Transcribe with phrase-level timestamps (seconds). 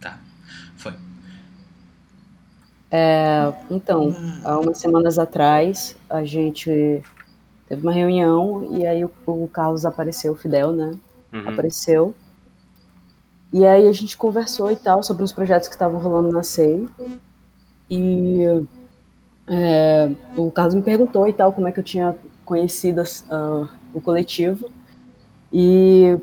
[0.00, 0.18] Tá.
[0.76, 0.94] Foi.
[2.90, 7.02] É, então, há umas semanas atrás, a gente
[7.68, 10.94] teve uma reunião e aí o, o Carlos apareceu, o Fidel, né?
[11.32, 11.48] Uhum.
[11.48, 12.14] Apareceu.
[13.52, 16.88] E aí a gente conversou e tal sobre os projetos que estavam rolando na SEI.
[17.90, 18.44] E
[19.46, 24.00] é, o Carlos me perguntou e tal como é que eu tinha conhecido uh, o
[24.00, 24.70] coletivo.
[25.52, 26.18] E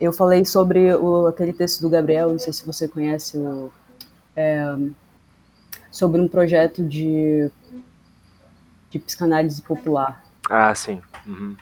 [0.00, 3.72] eu falei sobre o, aquele texto do Gabriel, não sei se você conhece, o,
[4.36, 4.76] é,
[5.90, 7.50] sobre um projeto de,
[8.90, 10.24] de psicanálise popular.
[10.50, 11.00] Ah, sim.
[11.26, 11.56] Uhum.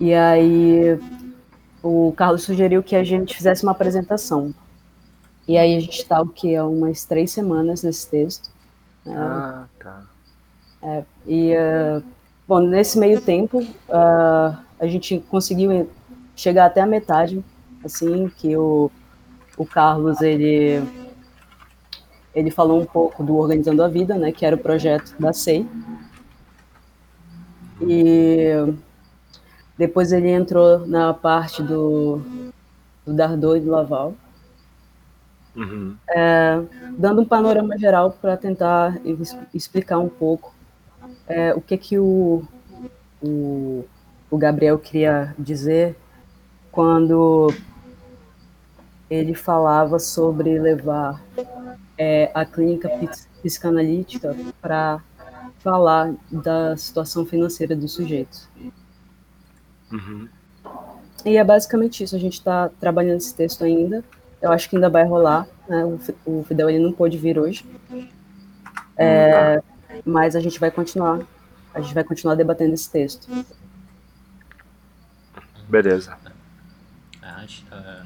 [0.00, 0.98] E aí
[1.82, 4.54] o Carlos sugeriu que a gente fizesse uma apresentação.
[5.46, 8.50] E aí a gente está o que há umas três semanas nesse texto.
[9.04, 9.14] né?
[9.16, 10.02] Ah, tá.
[10.82, 12.02] É, e uh,
[12.46, 15.88] bom, nesse meio tempo uh, a gente conseguiu
[16.38, 17.44] chegar até a metade,
[17.84, 18.90] assim que o,
[19.56, 20.80] o Carlos ele
[22.34, 25.66] ele falou um pouco do Organizando a Vida, né, que era o projeto da SEI.
[27.80, 28.52] E
[29.76, 32.22] depois ele entrou na parte do,
[33.04, 34.14] do Dardot e do Laval,
[35.56, 35.96] Uhum.
[36.08, 36.62] é,
[36.96, 39.00] dando um panorama geral para tentar
[39.52, 40.54] explicar um pouco
[41.26, 42.44] é, o que que o,
[43.20, 43.84] o,
[44.30, 45.96] o Gabriel queria dizer
[46.70, 47.52] quando
[49.10, 51.22] ele falava sobre levar
[51.96, 52.90] é, a clínica
[53.42, 55.00] psicanalítica para
[55.60, 58.48] falar da situação financeira do sujeito.
[59.90, 60.28] Uhum.
[61.24, 62.14] E é basicamente isso.
[62.14, 64.04] A gente está trabalhando esse texto ainda.
[64.40, 65.48] Eu acho que ainda vai rolar.
[65.68, 65.84] Né?
[65.84, 67.64] O Fi- O Fidel ele não pôde vir hoje,
[68.96, 69.62] É,
[70.04, 71.20] mas a gente vai continuar.
[71.72, 73.28] A gente vai continuar debatendo esse texto.
[75.68, 76.16] Beleza.
[77.38, 78.04] Ah, Antes da,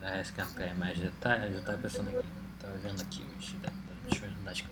[0.00, 2.28] da esquentar em mais detalhes, eu tava pensando aqui,
[2.60, 4.64] tava vendo aqui que-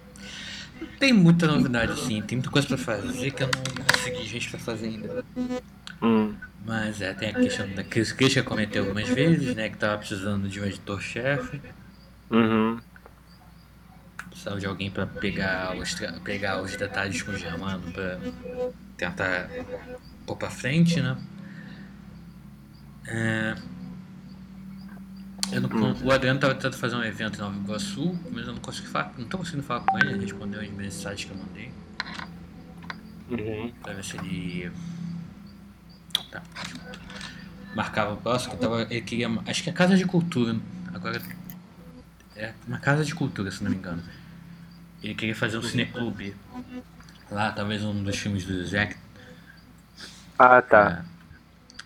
[0.80, 4.50] Não tem muita novidade assim, tem muita coisa pra fazer que eu não consegui gente
[4.50, 5.24] pra fazer ainda.
[6.00, 6.34] Hum.
[6.64, 9.68] Mas é, tem a questão da crise que eu comentei algumas vezes, né?
[9.68, 11.60] Que tava precisando de um editor-chefe,
[12.30, 12.78] Uhum.
[14.30, 18.18] precisava de alguém pra pegar os, pegar os detalhes com o Germano pra
[18.96, 19.48] tentar
[20.24, 21.16] pôr pra frente, né?
[23.08, 23.56] É,
[25.52, 28.60] eu não, o Adriano tava tentando fazer um evento em Nova Iguaçu, mas eu não
[28.60, 31.72] consigo falar, não tô conseguindo falar com ele, ele respondeu as mensagens que eu mandei.
[33.30, 33.72] Uhum.
[33.82, 34.72] Pra ver se ele.
[36.30, 36.42] Tá.
[37.74, 38.82] Marcava o próximo, tava.
[38.82, 39.28] Ele queria.
[39.46, 40.56] Acho que é Casa de Cultura.
[40.92, 41.20] Agora.
[42.36, 44.02] É uma Casa de Cultura, se não me engano.
[45.02, 46.34] Ele queria fazer um cineclube.
[47.30, 48.96] Lá, talvez um dos filmes do Zack.
[50.38, 51.04] Ah, tá.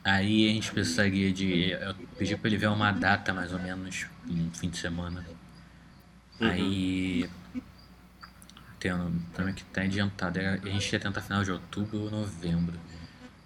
[0.09, 1.71] Aí a gente precisaria de.
[1.73, 5.27] Eu pedi pra ele ver uma data mais ou menos, um fim de semana.
[6.41, 7.29] Aí.
[8.79, 10.39] Tem um problema que tá adiantado.
[10.39, 12.79] era- A gente ia tentar final de outubro ou novembro.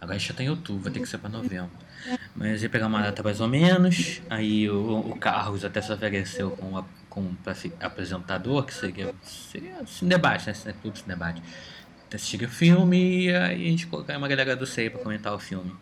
[0.01, 1.71] Agora a gente já tá em outubro, vai ter que ser pra novembro.
[2.35, 4.21] Mas ia pegar uma data mais ou menos.
[4.29, 9.15] Aí o, o Carlos até se ofereceu com, a, com fi- apresentador, que seria.
[9.23, 10.55] Seria Cinedebate, né?
[10.55, 11.43] Cineclube Cinedebate.
[12.13, 15.39] Assistir o filme e aí a gente colocar uma galera do SEI pra comentar o
[15.39, 15.73] filme.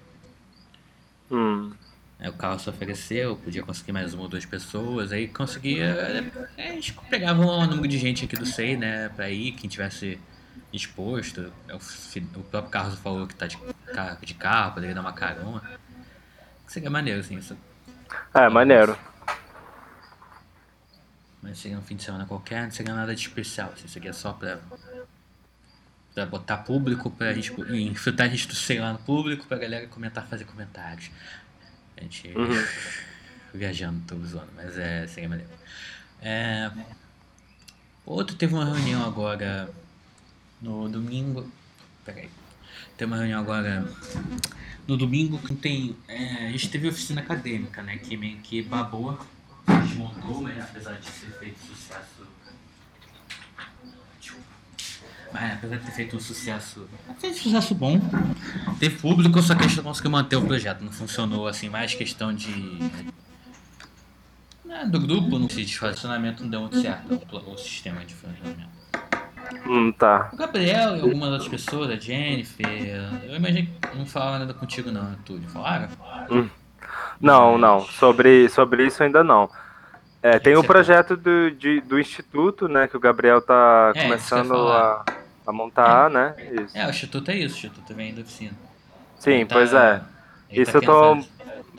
[1.31, 1.73] Hum.
[2.19, 6.33] Aí o Carlos se ofereceu, podia conseguir mais uma ou duas pessoas, aí conseguia.
[6.57, 10.19] A gente pegava um número de gente aqui do SEI, né, pra ir, quem tivesse
[10.73, 11.53] disposto.
[11.69, 13.57] É O, próprio Carlos falou que tá de,
[14.23, 15.63] de carro, poderia dar uma carona.
[16.67, 17.57] Seria maneiro, assim, isso.
[18.35, 18.99] É, maneiro.
[21.41, 24.33] Mas seria um fim de semana qualquer, não seria nada de especial, assim, seria só
[24.33, 24.59] pra,
[26.27, 30.27] botar público, pra gente infiltrar a gente do SEI lá no público, pra galera comentar,
[30.27, 31.11] fazer comentários.
[31.97, 32.29] A gente.
[32.29, 32.65] Uhum.
[33.53, 35.51] viajando, tô zoando, mas é, seria maneiro.
[36.21, 36.71] É,
[38.05, 39.71] outro teve uma reunião agora
[40.61, 41.51] no domingo.
[42.05, 42.29] Peraí.
[42.97, 43.87] Tem uma reunião agora
[44.87, 45.97] no domingo que tem.
[46.09, 47.99] é, a gente teve oficina acadêmica, né?
[47.99, 49.19] Que meio que babou.
[49.67, 52.27] A gente montou, mas apesar de ter feito sucesso.
[55.29, 55.39] Desculpa.
[55.41, 56.89] Mas apesar de ter feito um sucesso.
[57.19, 58.01] Fez um sucesso bom.
[58.79, 60.83] Teve público, só que a gente não conseguiu manter o projeto.
[60.83, 62.79] Não funcionou assim, mais questão de.
[64.65, 67.21] né, do grupo, no sítio de funcionamento não deu muito certo.
[67.33, 68.79] O, o sistema de funcionamento.
[69.67, 70.31] Hum, tá.
[70.33, 72.67] O Gabriel e algumas outras pessoas, a Jennifer.
[73.25, 75.49] Eu imagino que não falaram nada contigo, não, Túlio.
[75.49, 75.89] Falaram?
[77.21, 77.81] Não, não.
[77.81, 79.51] Sobre, sobre isso ainda não.
[80.35, 82.87] É, tem o Você projeto do, de- do Instituto, né?
[82.89, 85.05] Que o Gabriel tá É, começando a,
[85.47, 86.35] a montar, né?
[86.53, 86.77] Isso.
[86.77, 88.53] É, o Instituto é isso, o Instituto vem da oficina.
[89.19, 90.03] Sim, Ele tá- pois é.
[90.51, 91.23] ele Isso tá eu tô um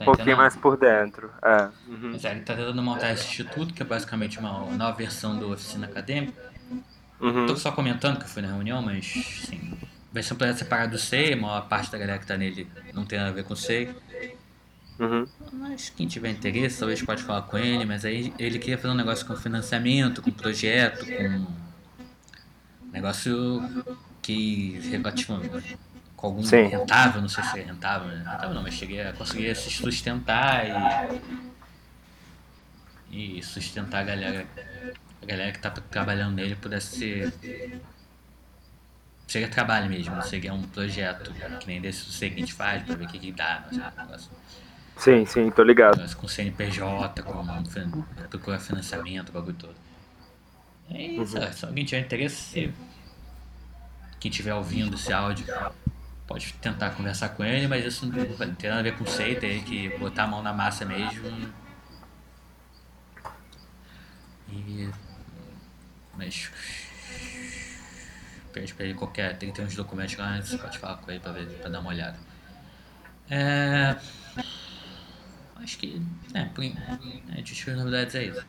[0.05, 0.37] pouquinho entendendo?
[0.37, 1.29] mais por dentro.
[1.43, 1.69] É.
[1.87, 2.09] uhum.
[2.11, 5.45] Pois é, ele tá tentando montar esse instituto, que é basicamente uma nova versão da
[5.45, 6.33] oficina acadêmica.
[7.19, 7.45] Uhum.
[7.47, 9.77] Tô só comentando que eu fui na reunião, mas sim.
[10.11, 12.67] Vai ser um projeto separado do SEI, a maior parte da galera que tá nele
[12.93, 13.93] não tem nada a ver com o SEI.
[14.99, 15.25] Uhum.
[15.53, 18.97] Mas quem tiver interesse, talvez pode falar com ele, mas aí ele queria fazer um
[18.97, 21.47] negócio com financiamento, com projeto, com.
[22.91, 23.87] Negócio
[24.21, 25.39] que relativo
[26.17, 26.63] com algum Sim.
[26.67, 28.17] rentável, não sei se é rentável, né?
[28.17, 30.65] rentável não, mas cheguei a conseguir se sustentar
[33.09, 33.37] e.
[33.37, 34.45] e sustentar a galera.
[35.21, 37.33] A galera que tá trabalhando nele pudesse ser.
[39.27, 43.05] Seria trabalho mesmo, não seria um projeto que nem desse a gente faz pra ver
[43.05, 44.31] o que, que dá, não sei, negócio.
[44.99, 45.97] Sim, sim, tô ligado.
[46.15, 47.63] Com CNPJ, com
[48.29, 49.75] procurar financiamento, o bagulho todo.
[50.91, 51.43] É isso, Uhum.
[51.43, 52.73] é, se alguém tiver interesse, se-
[54.19, 55.45] quem estiver ouvindo esse áudio,
[56.27, 59.63] pode tentar conversar com ele, mas isso não ter nada a ver com SEI, tem
[59.63, 61.49] que botar a mão na massa mesmo.
[64.49, 64.89] E.
[66.17, 66.51] Mas.
[68.51, 69.37] Pede pra ele qualquer.
[69.37, 71.79] Tem que ter uns documentos lá, você pode falar com ele pra, ver, pra dar
[71.79, 72.17] uma olhada.
[73.29, 73.95] É.
[75.61, 76.01] Acho que.
[76.33, 78.45] É, por, é, de novidades é isso.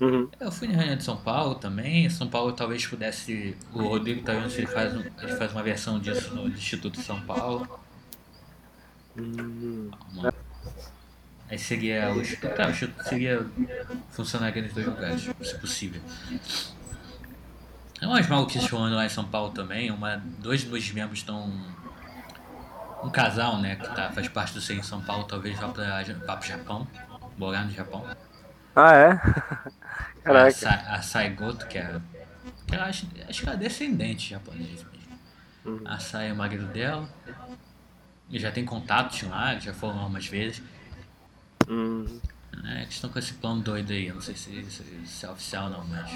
[0.00, 0.28] Uhum.
[0.40, 2.08] Eu fui na reunião de São Paulo também.
[2.10, 3.56] São Paulo talvez pudesse.
[3.72, 7.04] O Rodrigo tá vendo se ele faz, ele faz uma versão disso no Instituto de
[7.04, 7.68] São Paulo.
[9.16, 9.90] Hum.
[10.12, 10.34] Uma-
[11.48, 12.54] Aí seria o Instituto.
[12.54, 12.72] Tá,
[13.04, 13.46] seria
[14.10, 16.00] funcionaria nos dois lugares, se possível.
[18.00, 19.90] Tem umas maluquices rolando lá em São Paulo também.
[19.90, 21.52] Uma, dois dos membros estão.
[23.04, 26.02] Um casal, né, que tá, faz parte do SEI em São Paulo, talvez vá, pra,
[26.26, 26.86] vá pro Japão,
[27.36, 28.04] morar no Japão.
[28.74, 29.10] Ah, é?
[30.24, 30.52] A, Caraca.
[30.52, 32.00] Sa- a Saigoto, que é.
[32.66, 34.88] Que ela acho, acho que ela é descendente japonês mesmo.
[35.66, 35.80] Uhum.
[35.84, 37.06] A Sai é o marido dela.
[38.30, 40.62] E já tem contatos lá, já foram lá umas vezes.
[41.68, 42.20] Hum.
[42.62, 45.30] Né, eles estão com esse plano doido aí, eu não sei se, se- se é
[45.30, 46.10] oficial ou não, mas.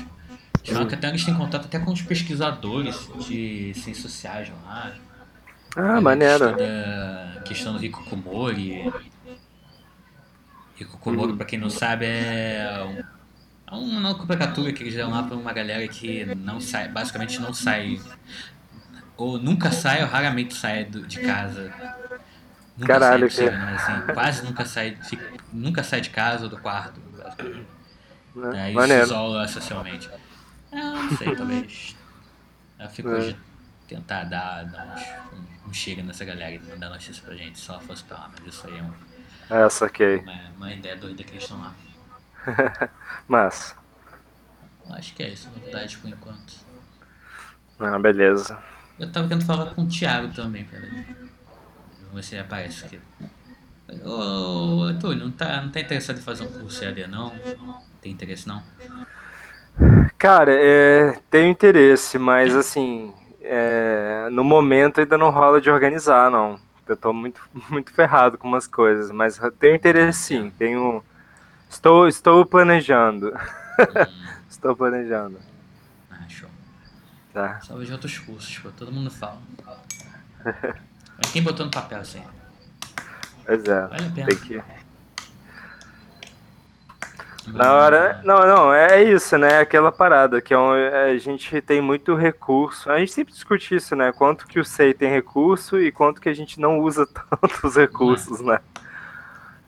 [0.63, 4.95] Que até eles têm contato até com os pesquisadores de ciências sociais lá.
[5.81, 6.57] Ah, maneiro.
[7.37, 8.93] A questão do Rico Komori.
[10.77, 12.99] Rico Komori, pra quem não sabe, é um,
[13.67, 17.53] é uma nomenclatura que eles dão lá pra uma galera que não sai, basicamente não
[17.55, 18.01] sai,
[19.17, 21.73] ou nunca sai ou raramente sai do- de casa.
[22.77, 26.51] Nunca Caralho, sai, que- né, assim, quase nunca sai, fica- nunca sai de casa ou
[26.51, 27.01] do quarto.
[27.17, 27.67] basicamente.
[28.37, 28.63] Né?
[28.63, 29.03] Aí se Maneiro.
[29.05, 30.09] isola socialmente.
[30.71, 31.97] É, eu não sei, talvez.
[32.79, 33.35] Eu fico É.
[33.89, 35.03] tentar dar, dar uns,
[35.39, 38.55] um, um chega nessa galera e mandar notícia pra gente, ela fosse pra lá, mas
[38.55, 40.17] isso aí é um- É, saquei.
[40.19, 41.75] uma, uma ideia doida que eles estão lá.
[43.29, 43.75] Mas.
[44.91, 46.55] Acho que é isso, novidade por enquanto.
[47.79, 48.59] Ah, beleza.
[48.99, 50.91] Eu tava querendo falar com o Thiago também, peraí.
[52.01, 53.01] Vamos ver se ele aparece aqui.
[54.05, 57.35] Ô, Antônio, não tá, não tá interessado em fazer um curso EAD não?
[57.61, 58.63] Não tem interesse não?
[60.19, 63.15] Cara, é, tenho interesse, mas assim,
[63.51, 66.61] é, no momento ainda não rola de organizar, não.
[66.87, 67.41] Eu tô muito,
[67.71, 71.03] muito ferrado com umas coisas, mas tenho interesse sim, tenho.
[71.69, 73.33] Estou, estou planejando.
[74.51, 75.39] Estou planejando,
[76.11, 76.49] ah, show.
[77.33, 77.61] tá?
[77.61, 79.39] Salve de outros cursos, pô, todo mundo fala.
[81.17, 82.23] Mas quem botou no papel assim?
[83.47, 84.27] Pois é, Vale a pena.
[84.27, 84.63] tem que.
[87.53, 88.21] Na hora.
[88.25, 89.59] Não, não, é isso, né?
[89.59, 92.91] Aquela parada que é um- a gente tem muito recurso.
[92.91, 94.13] A gente sempre discute isso, né?
[94.13, 97.77] Quanto que o SEI tem recurso e quanto que a gente não usa tanto os
[97.77, 98.61] recursos, né?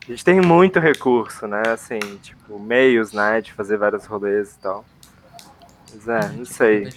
[0.03, 1.63] A gente tem muito recurso, né?
[1.69, 3.41] Assim, tipo, meios, né?
[3.41, 4.85] De fazer vários rolês e tal.
[5.93, 6.91] Mas é, não sei.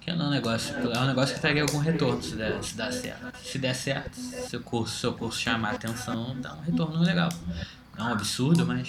[0.00, 2.92] Que é um negócio, é um negócio que traria algum retorno se der, se der
[2.92, 3.38] certo.
[3.42, 7.30] Se der certo, se seu curso, seu curso chamar a atenção, dá um retorno legal.
[7.96, 8.88] É um absurdo, mas.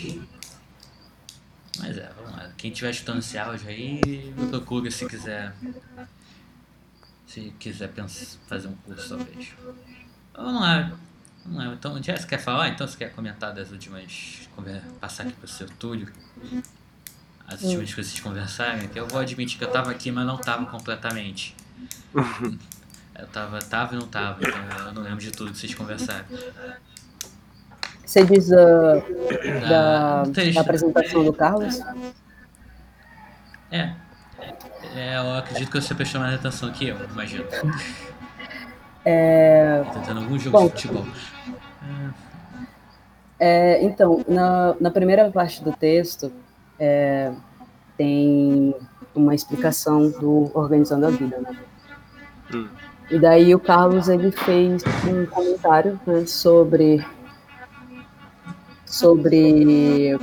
[1.79, 2.51] Mas é, vamos lá.
[2.57, 5.53] Quem estiver escutando esse áudio aí, me procura se quiser.
[7.27, 9.49] Se quiser pensar, fazer um curso, talvez.
[10.33, 10.91] Vamos lá.
[11.45, 11.73] Vamos lá.
[11.73, 12.69] Então, Jess, quer falar?
[12.69, 14.47] Então, você quer comentar das últimas.
[14.99, 16.11] Passar aqui pro seu Túlio?
[17.47, 20.25] As últimas coisas que vocês conversaram, que eu vou admitir que eu tava aqui, mas
[20.25, 21.55] não tava completamente.
[23.17, 26.25] Eu tava, tava e não tava, então eu não lembro de tudo que vocês conversaram.
[28.05, 29.01] Você diz ah,
[29.67, 31.81] da, da apresentação do Carlos?
[33.71, 33.93] É.
[34.95, 37.45] É, eu acredito que você prestou mais atenção que eu, imagino.
[39.03, 40.65] É, Tá tendo algum jogo Bom.
[40.67, 41.05] de futebol.
[43.39, 46.31] é, então, na, na primeira parte do texto,
[46.79, 47.33] é,
[47.97, 48.73] tem
[49.13, 51.39] uma explicação do Organizando a Vida.
[51.39, 51.57] Né?
[52.53, 52.67] Hum.
[53.09, 57.05] E daí o Carlos ele fez um comentário né, sobre
[58.95, 60.17] sobre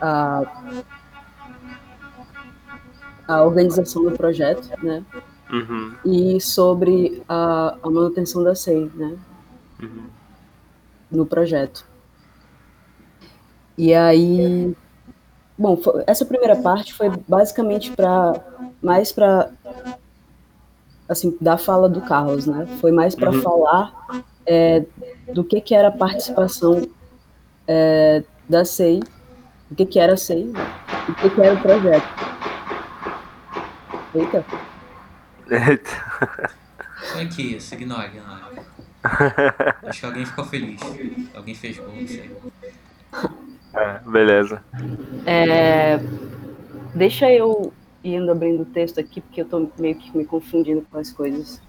[0.00, 0.42] a,
[3.26, 5.04] a organização do projeto, né?
[5.50, 5.94] Uhum.
[6.04, 9.16] E sobre a, a manutenção da SEI, né?
[9.82, 10.06] Uhum.
[11.10, 11.84] No projeto.
[13.76, 14.74] E aí,
[15.56, 18.34] bom, essa primeira parte foi basicamente para
[18.82, 19.50] mais para
[21.08, 22.66] assim da fala do Carlos, né?
[22.80, 23.42] Foi mais para Uhum.
[23.42, 24.84] falar é,
[25.32, 26.88] do que que era a participação
[27.68, 29.00] é, da SEI,
[29.70, 30.50] o que que era a SEI,
[31.08, 32.08] o que que era o projeto.
[34.14, 34.44] Eita.
[37.02, 38.48] Isso aqui, isso, ignora, ignora.
[39.84, 40.80] Acho que alguém ficou feliz.
[41.34, 42.36] Alguém fez gol, não sei.
[43.74, 44.62] É, beleza.
[45.24, 45.98] É,
[46.94, 47.72] deixa eu
[48.02, 51.12] ir indo abrindo o texto aqui, porque eu tô meio que me confundindo com as
[51.12, 51.60] coisas.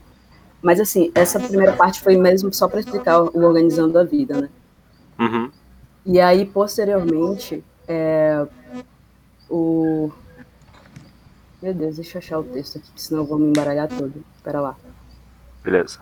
[0.61, 4.49] Mas assim, essa primeira parte foi mesmo só para explicar o Organizando a Vida, né?
[5.19, 5.51] Uhum.
[6.05, 8.47] E aí, posteriormente, é,
[9.49, 10.11] o...
[11.61, 14.23] Meu Deus, deixa eu achar o texto aqui, que senão eu vou me embaralhar todo.
[14.35, 14.77] Espera lá.
[15.63, 15.99] Beleza.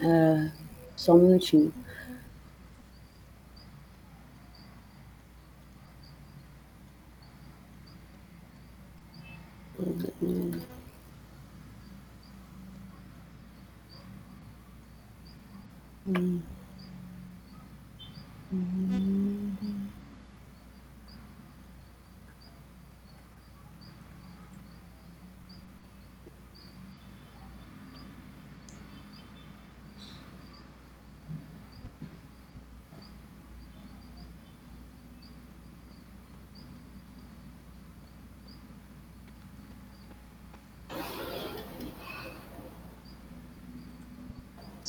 [0.00, 0.50] É,
[0.96, 1.72] só um minutinho.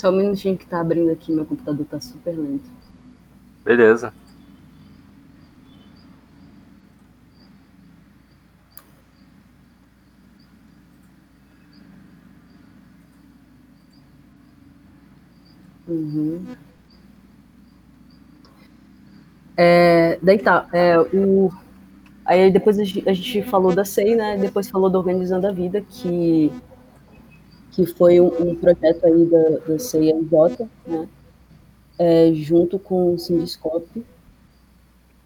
[0.06, 2.70] Só um minutinho que tá abrindo aqui, meu computador tá super lento.
[3.64, 4.14] Beleza.
[15.88, 16.56] Uhum.
[19.58, 21.52] É, daí tá, é, o,
[22.24, 24.38] aí depois a gente, a gente falou da SEI, né?
[24.38, 26.52] Depois falou da Organizando a Vida, que,
[27.75, 31.10] que foi um, um projeto aí da, da CIMJ, né?
[32.00, 34.05] É, junto com o Sindiscope.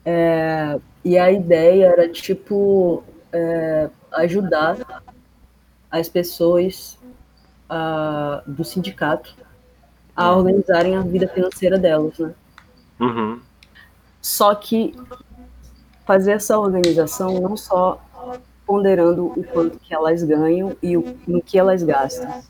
[0.04, 5.04] É, e a ideia era, tipo, é, ajudar
[5.92, 6.98] as pessoas
[7.70, 9.36] a, do sindicato
[10.16, 12.34] a organizarem a vida financeira delas, né?
[13.00, 13.40] Uhum.
[14.22, 14.96] Só que
[16.06, 18.02] fazer essa organização não só
[18.70, 22.44] ponderando o quanto que elas ganham e o, no que elas gastam,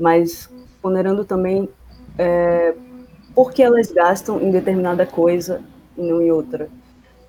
[0.00, 1.68] mas ponderando também
[2.16, 2.74] é,
[3.34, 5.60] por que elas gastam em determinada coisa
[5.94, 6.70] e não em outra.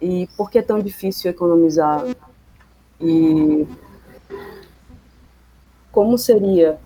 [0.01, 2.05] E por que é tão difícil economizar
[3.01, 3.67] e
[5.91, 6.79] como seria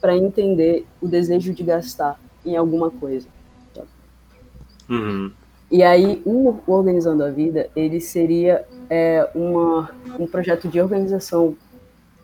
[0.00, 3.28] para entender o desejo de gastar em alguma coisa.
[4.88, 5.30] Uhum.
[5.70, 11.56] E aí, o Organizando a Vida, ele seria é, uma, um projeto de organização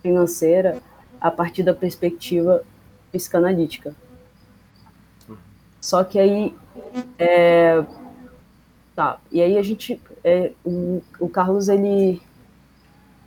[0.02, 0.78] financeira
[1.20, 2.62] a partir da perspectiva
[3.12, 3.94] psicanalítica.
[5.80, 6.54] Só que aí,
[7.18, 7.84] é,
[8.94, 12.22] tá, e aí a gente, é, o, o Carlos, ele,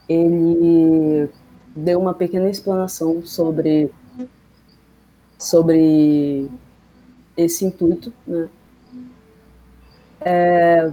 [0.07, 1.29] ele
[1.75, 3.91] deu uma pequena explanação sobre,
[5.37, 6.49] sobre
[7.35, 8.49] esse intuito, né?
[10.21, 10.91] É...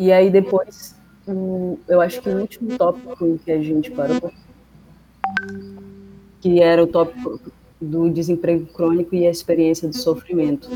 [0.00, 0.96] E aí depois,
[1.86, 4.32] eu acho que o último tópico que a gente parou,
[6.40, 7.38] que era o tópico
[7.78, 10.70] do desemprego crônico e a experiência de sofrimento.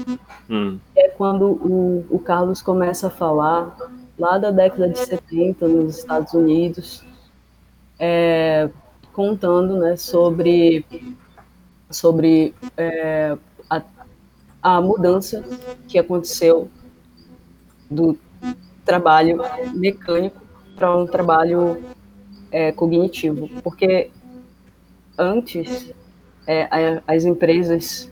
[0.51, 0.79] Hum.
[0.95, 3.75] É quando o, o Carlos começa a falar,
[4.19, 7.03] lá da década de 70, nos Estados Unidos,
[7.99, 8.69] é,
[9.11, 10.85] contando né, sobre,
[11.89, 13.39] sobre é,
[13.71, 13.83] a,
[14.63, 15.43] a mudança
[15.89, 16.69] que aconteceu
[17.91, 18.19] do
[18.85, 19.41] trabalho
[19.75, 20.41] mecânico
[20.77, 21.83] para um trabalho
[22.51, 24.11] é, cognitivo, porque
[25.17, 25.93] antes
[26.47, 28.11] é, as empresas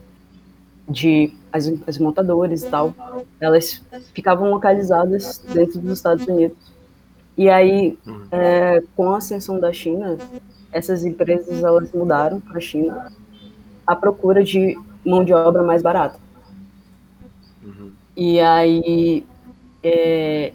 [0.89, 2.95] de as, as montadoras e tal,
[3.39, 3.83] elas
[4.15, 6.57] ficavam localizadas dentro dos Estados Unidos.
[7.37, 7.99] E aí,
[8.31, 10.19] é, com a ascensão da China,
[10.71, 13.13] essas empresas elas mudaram para a China
[13.87, 16.19] à procura de mão de obra mais barata.
[17.63, 17.93] Uhum.
[18.17, 19.27] E aí
[19.83, 20.53] é,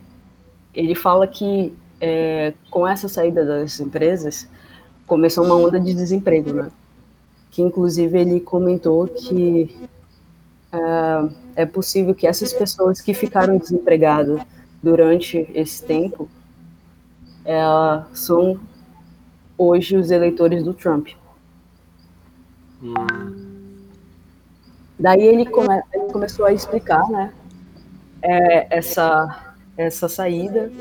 [0.77, 4.47] ele fala que é, com essa saída das empresas,
[5.07, 6.69] começou uma onda de desemprego, né?
[7.49, 9.75] Que inclusive ele comentou que
[10.71, 14.39] uh, é possível que essas pessoas que ficaram desempregadas
[14.83, 16.29] durante esse tempo
[17.43, 18.59] uh, são
[19.57, 21.07] hoje os eleitores do Trump.
[22.83, 22.93] Hum.
[24.99, 27.33] Daí ele, come, ele, começou a explicar, né,
[28.21, 29.46] é, essa
[29.77, 30.71] essa saída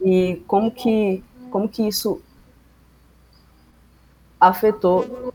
[0.00, 2.20] e como que como que isso
[4.40, 5.32] afetou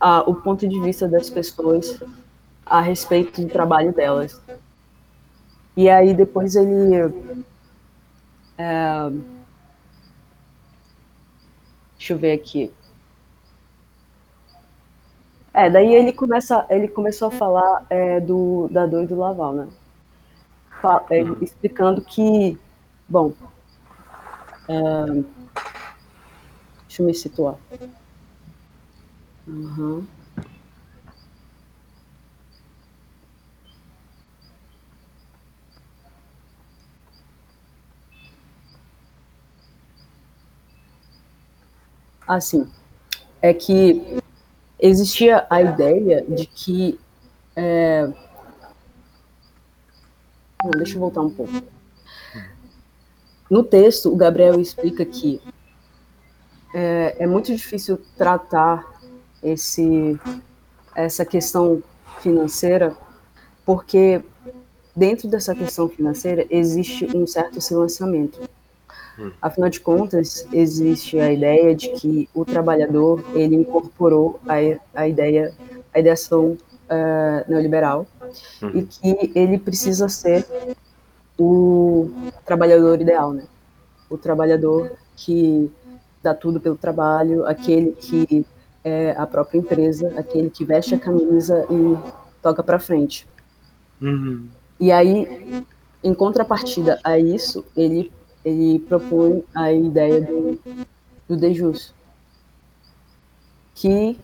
[0.00, 2.00] a, o ponto de vista das pessoas
[2.64, 4.40] a respeito do trabalho delas.
[5.76, 6.94] E aí depois ele
[8.56, 9.10] é,
[11.96, 12.72] deixa eu ver aqui.
[15.52, 19.68] É, daí ele começa, ele começou a falar é, do da dor do Laval, né?
[21.10, 21.36] É, uhum.
[21.40, 22.56] explicando que,
[23.08, 23.32] bom,
[24.68, 25.06] é,
[26.86, 27.56] deixa eu me situar.
[29.46, 30.06] Uhum.
[42.26, 42.70] Assim,
[43.40, 44.22] é que
[44.78, 47.00] existia a ideia de que.
[47.56, 48.27] É...
[50.64, 51.52] Não, deixa eu voltar um pouco.
[53.48, 55.40] No texto, o Gabriel explica que
[56.74, 58.84] é, é muito difícil tratar
[59.42, 60.18] esse,
[60.94, 61.82] essa questão
[62.20, 62.94] financeira,
[63.64, 64.22] porque
[64.94, 68.40] dentro dessa questão financeira existe um certo silenciamento.
[69.18, 69.32] Hum.
[69.40, 74.56] Afinal de contas, existe a ideia de que o trabalhador ele incorporou a,
[75.00, 75.54] a ideia,
[75.94, 78.06] a ideação uh, neoliberal
[78.62, 78.70] uhum.
[78.74, 80.46] e que ele precisa ser
[81.38, 82.10] o
[82.44, 83.44] trabalhador ideal, né?
[84.10, 85.70] O trabalhador que
[86.22, 88.44] dá tudo pelo trabalho, aquele que
[88.84, 91.96] é a própria empresa, aquele que veste a camisa e
[92.42, 93.26] toca para frente.
[94.00, 94.48] Uhum.
[94.80, 95.64] E aí,
[96.02, 98.12] em contrapartida a isso, ele,
[98.44, 100.58] ele propõe a ideia do,
[101.28, 101.92] do dejus.
[103.74, 104.18] Que.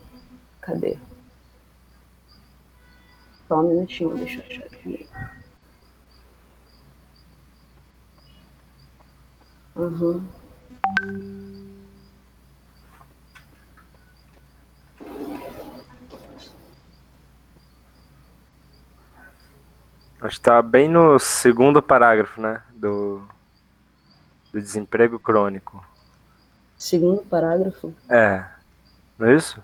[0.61, 0.97] Cadê?
[3.47, 5.07] Só um minutinho, deixa eu achar aqui.
[9.75, 10.25] Uhum.
[20.21, 22.63] Acho que tá bem no segundo parágrafo, né?
[22.73, 23.21] Do,
[24.51, 25.85] do desemprego crônico.
[26.77, 27.93] Segundo parágrafo?
[28.09, 28.43] É.
[29.19, 29.61] Não é isso?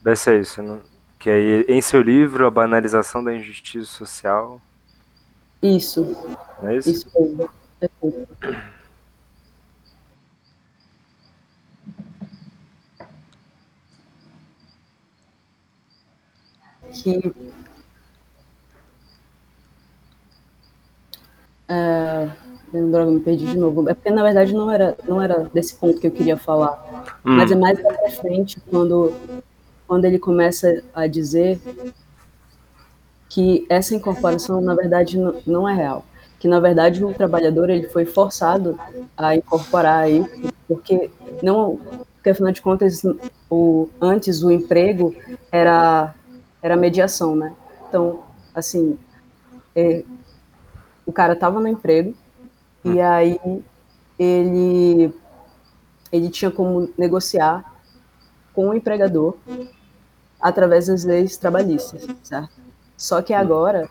[0.00, 0.62] Deve ser isso.
[0.62, 0.91] Não?
[1.22, 4.60] Que aí, em seu livro, A Banalização da Injustiça Social.
[5.62, 6.16] Isso.
[6.60, 6.90] Não é isso?
[6.90, 7.48] Isso mesmo.
[7.80, 7.88] É
[16.92, 17.32] que
[21.68, 22.28] É,
[22.72, 23.88] droga, me perdi de novo.
[23.88, 27.14] É porque, na verdade, não era, não era desse ponto que eu queria falar.
[27.24, 27.36] Hum.
[27.36, 29.14] Mas é mais pra frente, quando,
[29.92, 31.60] quando ele começa a dizer
[33.28, 36.06] que essa incorporação, na verdade, não, é real.
[36.38, 38.80] Que, na verdade, o trabalhador ele foi forçado
[39.14, 40.24] a incorporar aí,
[40.66, 41.10] porque,
[41.42, 41.78] não,
[42.14, 43.02] porque afinal de contas,
[43.50, 45.14] o, antes o emprego
[45.50, 46.14] era,
[46.62, 47.52] era mediação, né?
[47.86, 48.20] Então,
[48.54, 48.98] assim,
[49.76, 50.04] é,
[51.04, 52.14] o cara estava no emprego
[52.82, 52.94] hum.
[52.94, 53.38] e aí
[54.18, 55.12] ele
[56.10, 57.72] ele tinha como negociar
[58.54, 59.36] com o empregador
[60.42, 62.50] através das leis trabalhistas, certo?
[62.96, 63.88] Só que agora,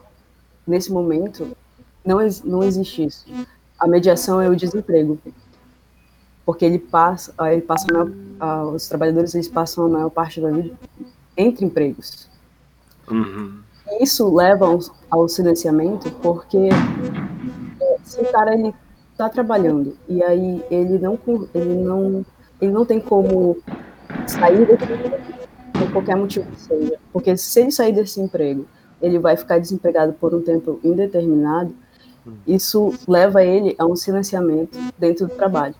[0.67, 1.55] nesse momento,
[2.05, 3.25] não, não existe isso.
[3.79, 5.17] A mediação é o desemprego,
[6.45, 7.85] porque ele passa, ele passa
[8.73, 10.75] os trabalhadores eles passam a maior parte da vida
[11.37, 12.29] entre empregos.
[13.09, 13.61] Uhum
[13.99, 14.67] isso leva
[15.09, 18.73] ao, silenciamento porque é, se o cara ele
[19.11, 21.19] está trabalhando e aí ele não
[21.53, 22.25] ele não
[22.59, 23.57] ele não tem como
[24.27, 24.85] sair desse
[25.85, 28.65] por qualquer motivo que seja porque se ele sair desse emprego
[29.01, 31.73] ele vai ficar desempregado por um tempo indeterminado
[32.45, 35.75] isso leva ele a um silenciamento dentro do trabalho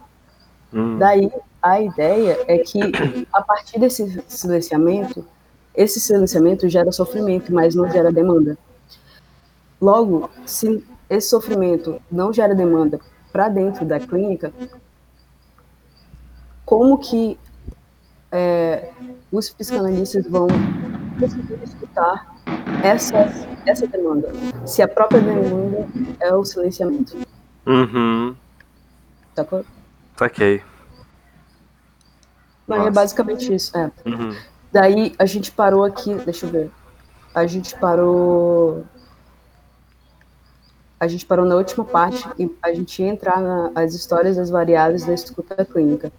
[0.74, 0.98] hum.
[0.98, 2.80] daí a ideia é que
[3.32, 5.24] a partir desse silenciamento
[5.74, 8.58] esse silenciamento gera sofrimento, mas não gera demanda.
[9.80, 13.00] Logo, se esse sofrimento não gera demanda
[13.32, 14.54] para dentro da clínica,
[16.66, 17.38] como que
[18.32, 18.92] é,
[19.32, 20.48] os psicanalistas vão
[21.20, 22.36] conseguir escutar
[22.84, 23.18] essa,
[23.66, 24.32] essa demanda?
[24.66, 25.88] Se a própria demanda
[26.20, 27.18] é o silenciamento.
[27.66, 28.36] Uhum.
[29.36, 29.66] Sacou?
[30.18, 30.64] Saquei.
[32.68, 32.92] Mas é Nossa.
[32.92, 33.76] basicamente isso.
[33.78, 33.92] É.
[34.06, 34.36] Uhum.
[34.72, 36.72] Daí a gente parou aqui, deixa eu ver.
[37.34, 38.86] A gente parou.
[41.00, 45.06] A gente parou na última parte e a gente ia entrar nas histórias das variáveis
[45.06, 46.12] da escuta clínica.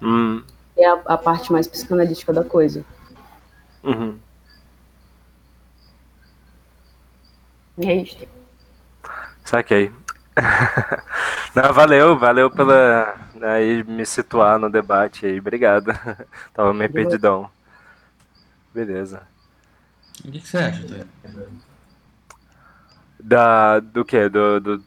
[0.00, 0.42] Hum,
[0.78, 2.84] é a, a parte mais psicanalítica da coisa.
[3.82, 4.18] uhum.
[7.78, 8.26] E é isso.
[9.44, 9.92] Saquei.
[11.54, 15.92] Não, valeu, valeu pela aí me situar no debate aí, obrigado.
[16.54, 17.50] Tava meio perdidão.
[18.74, 19.22] Beleza.
[20.24, 21.06] O que, que você acha?
[23.20, 24.28] Da, do que?
[24.28, 24.84] Do, do,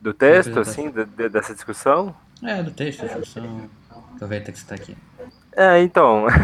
[0.00, 2.14] do texto, assim, de- de- dessa discussão?
[2.42, 3.68] É, do texto, da discussão.
[4.14, 4.96] Aproveita que você tá aqui.
[5.56, 6.26] É, então.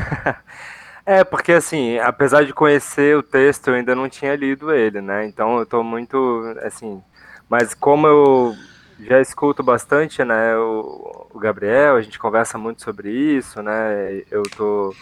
[1.06, 5.26] É, porque assim, apesar de conhecer o texto, eu ainda não tinha lido ele, né?
[5.26, 6.16] Então eu tô muito,
[6.62, 7.02] assim.
[7.48, 8.56] Mas como eu
[9.00, 14.22] já escuto bastante, né, o, o Gabriel, a gente conversa muito sobre isso, né?
[14.30, 14.94] Eu tô,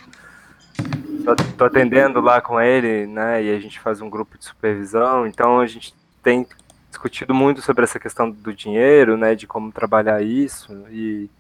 [1.25, 3.45] tô, tô atendendo lá com ele, né?
[3.45, 6.47] E a gente faz um grupo de supervisão, então a gente tem
[6.91, 9.37] discutido muito sobre essa questão do dinheiro, né?
[9.37, 11.31] De como trabalhar isso e.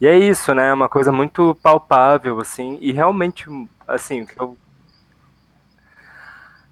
[0.00, 0.68] E é isso, né?
[0.70, 3.46] É uma coisa muito palpável, assim, e realmente,
[3.86, 4.56] assim, eu...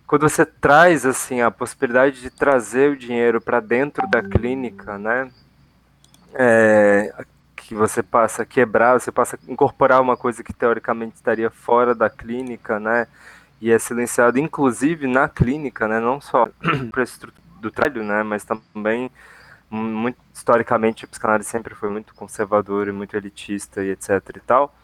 [0.06, 5.30] quando você traz, assim, a possibilidade de trazer o dinheiro para dentro da clínica, né?
[6.34, 7.12] É,
[7.56, 11.94] que você passa a quebrar, você passa a incorporar uma coisa que teoricamente estaria fora
[11.94, 13.06] da clínica, né?
[13.60, 16.00] E é silenciado, inclusive, na clínica, né?
[16.00, 16.48] Não só
[16.90, 17.04] para
[17.60, 18.22] do trabalho, né?
[18.22, 19.10] Mas também
[19.70, 24.74] muito historicamente a psicanálise sempre foi muito conservadora e muito elitista e etc e tal.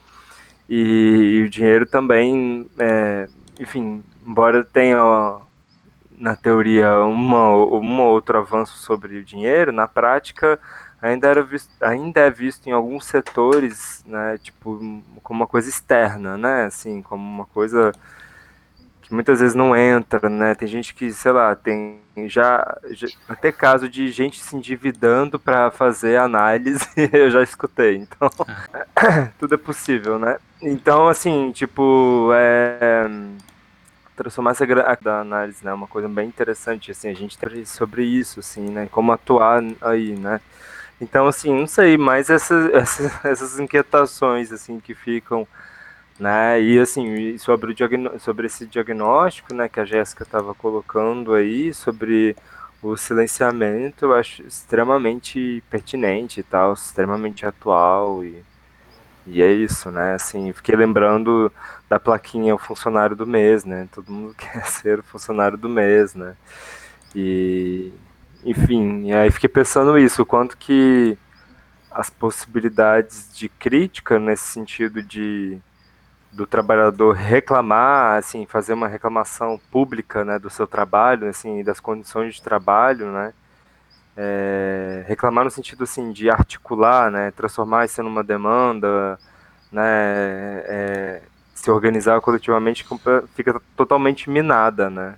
[0.69, 3.29] E, e o dinheiro também é,
[3.61, 5.41] enfim embora tenha
[6.19, 10.59] na teoria uma um outro avanço sobre o dinheiro na prática
[11.03, 16.39] ainda era visto, ainda é visto em alguns setores né tipo como uma coisa externa
[16.39, 17.93] né assim como uma coisa
[19.15, 20.55] muitas vezes não entra, né?
[20.55, 25.71] Tem gente que, sei lá, tem já, já até caso de gente se endividando para
[25.71, 27.97] fazer análise, eu já escutei.
[27.97, 28.31] Então,
[29.39, 30.39] tudo é possível, né?
[30.61, 33.09] Então, assim, tipo, é,
[34.17, 34.67] transformar essa
[35.03, 35.73] da análise, né?
[35.73, 38.89] Uma coisa bem interessante, assim, a gente tem sobre isso, assim, né?
[38.91, 40.41] Como atuar aí, né?
[41.01, 45.47] Então, assim, não sei, mas essas, essas, essas inquietações, assim, que ficam
[46.19, 46.61] né?
[46.63, 52.37] E assim, sobre, o sobre esse diagnóstico, né, que a Jéssica estava colocando aí, sobre
[52.83, 58.45] o silenciamento, eu acho extremamente pertinente e tal, extremamente atual e,
[59.27, 60.15] e é isso, né?
[60.15, 61.51] Assim, fiquei lembrando
[61.89, 63.89] da plaquinha o funcionário do mês, né?
[63.93, 66.37] Todo mundo quer ser o funcionário do mês, né?
[67.15, 67.93] E
[68.45, 71.17] enfim, e aí fiquei pensando isso, o quanto que
[71.91, 75.59] as possibilidades de crítica nesse sentido de
[76.35, 82.35] do trabalhador reclamar, assim, fazer uma reclamação pública, né, do seu trabalho, assim, das condições
[82.35, 83.33] de trabalho, né,
[84.17, 89.19] é, reclamar no sentido, assim, de articular, né, transformar isso numa demanda,
[89.71, 89.83] né,
[90.67, 91.23] é,
[91.55, 92.85] se organizar coletivamente
[93.35, 95.15] fica totalmente minada, né,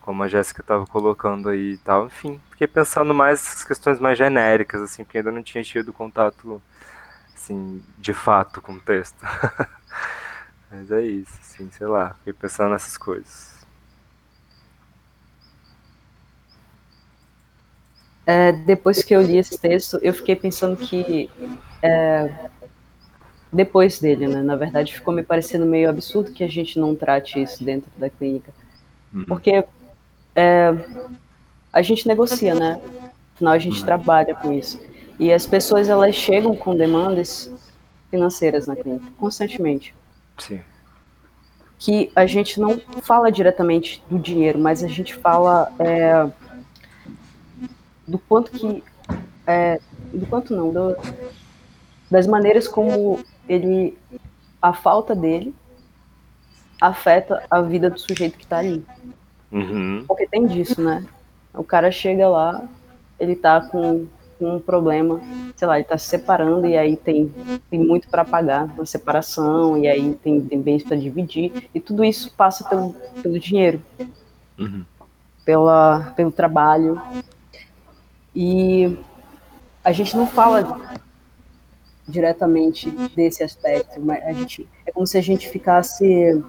[0.00, 4.16] como a Jéssica estava colocando aí e tal, enfim, fiquei pensando mais essas questões mais
[4.16, 6.62] genéricas, assim, porque ainda não tinha tido contato,
[7.36, 9.18] assim, de fato com o texto.
[10.70, 13.58] Mas é isso, assim, sei lá, fiquei pensando nessas coisas.
[18.26, 21.30] É, depois que eu li esse texto, eu fiquei pensando que
[21.82, 22.50] é,
[23.50, 27.40] depois dele, né, na verdade, ficou me parecendo meio absurdo que a gente não trate
[27.40, 28.52] isso dentro da clínica,
[29.14, 29.24] uhum.
[29.24, 29.64] porque
[30.36, 30.74] é,
[31.72, 32.78] a gente negocia, né?
[33.34, 33.86] Afinal, a gente uhum.
[33.86, 34.78] trabalha com isso.
[35.18, 37.50] E as pessoas elas chegam com demandas
[38.10, 39.94] financeiras na clínica constantemente.
[40.38, 40.60] Sim.
[41.78, 46.28] Que a gente não fala diretamente do dinheiro, mas a gente fala é,
[48.06, 48.82] do quanto que.
[49.46, 49.80] É,
[50.12, 50.96] do quanto não, do,
[52.10, 53.96] das maneiras como ele.
[54.60, 55.54] a falta dele
[56.80, 58.84] afeta a vida do sujeito que está ali.
[59.50, 60.04] Uhum.
[60.06, 61.04] Porque tem disso, né?
[61.54, 62.68] O cara chega lá,
[63.18, 64.06] ele tá com
[64.40, 65.20] um problema,
[65.56, 67.32] sei lá, ele está se separando e aí tem,
[67.70, 72.04] tem muito para pagar na separação, e aí tem, tem bens para dividir, e tudo
[72.04, 73.82] isso passa pelo, pelo dinheiro,
[74.58, 74.84] uhum.
[75.44, 77.00] pela, pelo trabalho.
[78.34, 78.96] E
[79.82, 80.98] a gente não fala
[82.06, 86.42] diretamente desse aspecto, mas a gente, é como se a gente ficasse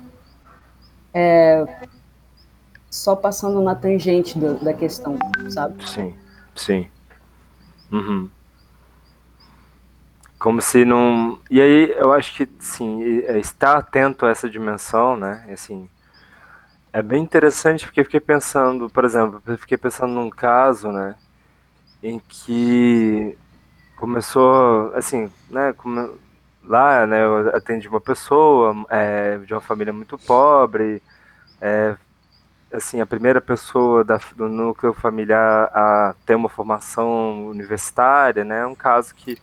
[1.13, 1.65] é,
[2.89, 5.17] só passando na tangente do, da questão,
[5.49, 5.87] sabe?
[5.87, 6.13] Sim,
[6.55, 6.87] sim.
[7.91, 8.29] Uhum.
[10.37, 11.39] como se não.
[11.51, 15.45] E aí eu acho que sim, é, estar atento a essa dimensão, né?
[15.51, 15.89] Assim,
[16.93, 21.15] é bem interessante porque fiquei pensando, por exemplo, fiquei pensando num caso, né,
[22.03, 23.37] em que
[23.97, 26.17] começou, assim, né, como,
[26.63, 31.01] lá, né, eu atendi uma pessoa é, de uma família muito pobre,
[31.61, 31.95] é,
[32.71, 38.67] assim, a primeira pessoa da, do núcleo familiar a ter uma formação universitária, né, é
[38.67, 39.37] um caso que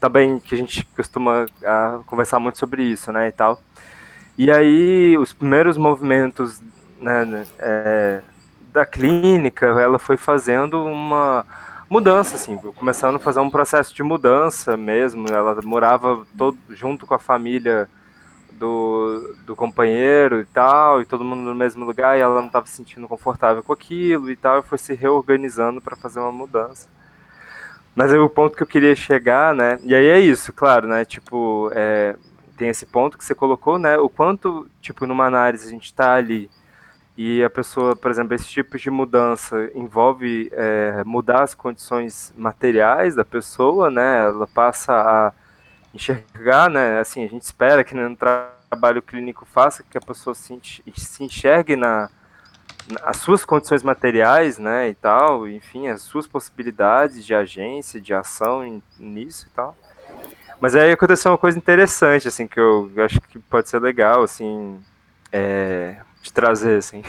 [0.00, 3.60] também que a gente costuma a, conversar muito sobre isso, né, e tal.
[4.36, 6.60] E aí, os primeiros movimentos
[7.00, 8.22] né, é,
[8.72, 11.44] da clínica, ela foi fazendo uma
[11.88, 15.28] mudança, assim, começando a fazer um processo de mudança mesmo.
[15.28, 17.88] Ela morava todo, junto com a família
[18.58, 22.66] do, do companheiro e tal, e todo mundo no mesmo lugar, e ela não estava
[22.66, 26.88] se sentindo confortável com aquilo e tal, e foi se reorganizando para fazer uma mudança.
[27.94, 29.78] Mas aí o ponto que eu queria chegar, né?
[29.82, 31.04] E aí é isso, claro, né?
[31.04, 32.16] Tipo, é,
[32.56, 33.98] tem esse ponto que você colocou, né?
[33.98, 36.50] O quanto, tipo, numa análise a gente está ali
[37.16, 43.14] e a pessoa, por exemplo, esse tipo de mudança envolve é, mudar as condições materiais
[43.14, 44.24] da pessoa, né?
[44.24, 45.32] Ela passa a
[45.94, 47.00] enxergar, né?
[47.00, 50.58] Assim, a gente espera que no trabalho clínico faça que a pessoa se,
[50.96, 52.08] se enxergue na,
[53.02, 58.82] as suas condições materiais, né, e tal, enfim, as suas possibilidades de agência, de ação
[58.98, 59.76] nisso e tal.
[60.60, 64.80] Mas aí aconteceu uma coisa interessante, assim, que eu acho que pode ser legal, assim,
[65.30, 67.02] é, de trazer, assim.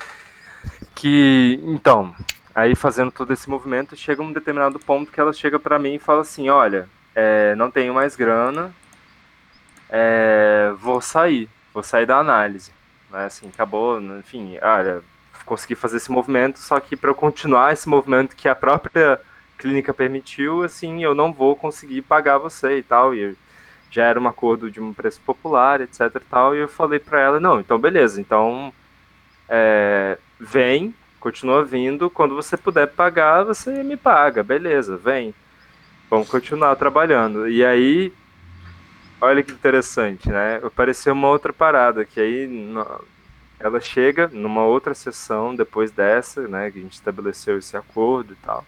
[0.94, 2.14] que, então,
[2.54, 5.98] aí fazendo todo esse movimento, chega um determinado ponto que ela chega para mim e
[5.98, 6.88] fala assim, olha,
[7.20, 8.72] é, não tenho mais grana,
[9.90, 12.72] é, vou sair, vou sair da análise.
[13.10, 15.02] Né, assim, acabou, enfim, olha,
[15.44, 19.20] consegui fazer esse movimento, só que para eu continuar esse movimento que a própria
[19.58, 23.36] clínica permitiu, assim, eu não vou conseguir pagar você e tal, e
[23.90, 27.20] já era um acordo de um preço popular, etc e tal, e eu falei para
[27.20, 28.72] ela, não, então beleza, então
[29.48, 35.34] é, vem, continua vindo, quando você puder pagar, você me paga, beleza, vem,
[36.10, 37.48] vamos continuar trabalhando.
[37.48, 38.12] E aí,
[39.20, 42.48] olha que interessante, né, apareceu uma outra parada, que aí
[43.60, 48.36] ela chega numa outra sessão depois dessa, né, que a gente estabeleceu esse acordo e
[48.36, 48.66] tal,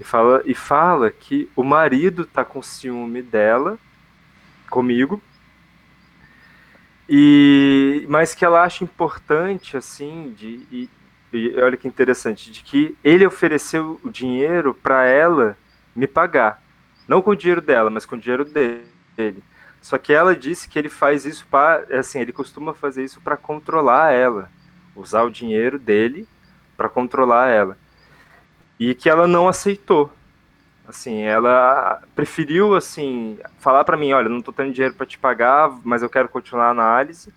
[0.00, 3.78] e fala, e fala que o marido tá com ciúme dela,
[4.68, 5.22] comigo.
[7.08, 10.90] E mas que ela acha importante assim de e,
[11.32, 15.56] e olha que interessante de que ele ofereceu o dinheiro para ela
[15.98, 16.62] me pagar,
[17.08, 19.42] não com o dinheiro dela, mas com o dinheiro dele.
[19.80, 23.36] Só que ela disse que ele faz isso para assim, ele costuma fazer isso para
[23.36, 24.50] controlar ela,
[24.94, 26.26] usar o dinheiro dele
[26.76, 27.76] para controlar ela.
[28.78, 30.12] E que ela não aceitou.
[30.86, 35.70] Assim, ela preferiu assim falar para mim, olha, não tô tendo dinheiro para te pagar,
[35.84, 37.34] mas eu quero continuar a análise,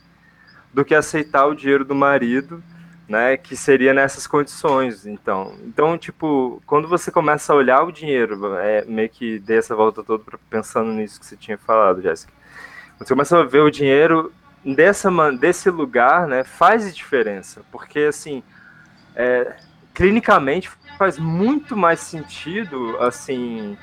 [0.71, 2.63] do que aceitar o dinheiro do marido,
[3.11, 5.05] né, que seria nessas condições.
[5.05, 9.75] Então, então tipo, quando você começa a olhar o dinheiro, é meio que dei essa
[9.75, 12.31] volta toda pensando nisso que você tinha falado, Jéssica.
[12.97, 14.31] Você começa a ver o dinheiro
[14.63, 18.41] dessa desse lugar, né, faz diferença, porque assim,
[19.13, 19.55] é,
[19.93, 23.77] clinicamente faz muito mais sentido, assim.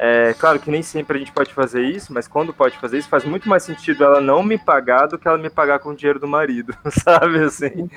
[0.00, 3.08] É, claro que nem sempre a gente pode fazer isso, mas quando pode fazer isso,
[3.08, 5.96] faz muito mais sentido ela não me pagar do que ela me pagar com o
[5.96, 7.40] dinheiro do marido, sabe?
[7.40, 7.90] Assim.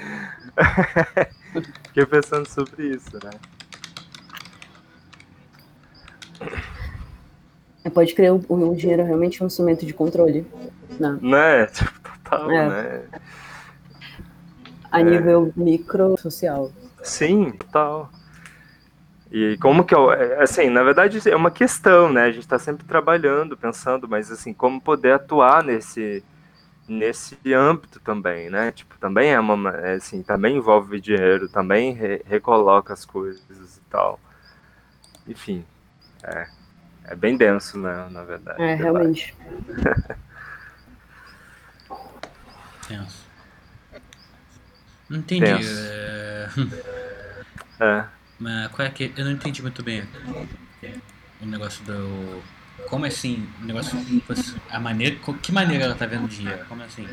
[1.87, 3.31] Fiquei pensando sobre isso, né?
[7.83, 10.45] É, pode crer, o, o dinheiro é realmente um instrumento de controle.
[10.99, 11.17] Não.
[11.17, 11.65] Né?
[11.67, 11.91] Tipo,
[12.23, 12.69] total, é.
[12.69, 13.03] né?
[14.91, 15.03] A é.
[15.03, 16.71] nível micro social.
[17.01, 18.09] Sim, total.
[19.31, 22.23] E como que eu, é, assim, na verdade é uma questão, né?
[22.23, 26.21] A gente está sempre trabalhando, pensando, mas assim, como poder atuar nesse
[26.91, 28.71] nesse âmbito também, né?
[28.71, 33.81] Tipo, também é uma, é, assim, também envolve dinheiro, também re, recoloca as coisas e
[33.89, 34.19] tal.
[35.27, 35.65] Enfim,
[36.23, 36.47] é,
[37.05, 38.07] é bem denso, né?
[38.11, 38.61] Na verdade.
[38.61, 39.33] É, realmente.
[42.87, 43.25] Tenso.
[45.09, 45.45] Não entendi.
[45.45, 46.49] É...
[47.79, 48.05] é.
[48.39, 49.13] Mas qual é que.
[49.15, 50.03] Eu não entendi muito bem
[51.41, 52.41] o negócio do.
[52.89, 53.47] Como assim?
[53.61, 53.97] O negócio.
[54.69, 55.17] A maneira.
[55.41, 56.65] Que maneira ela tá vendo dinheiro?
[56.67, 57.07] Como assim?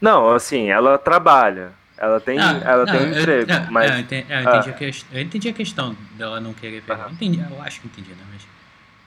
[0.00, 1.72] Não, assim, ela trabalha.
[1.96, 3.90] Ela tem, ah, ela não, tem um eu, emprego, não, mas...
[3.90, 4.70] Eu entendi, eu, entendi ah.
[4.70, 7.06] a questão, eu entendi a questão dela não querer pegar.
[7.06, 8.24] Eu, entendi, eu acho que entendi, né?
[8.32, 8.46] Mas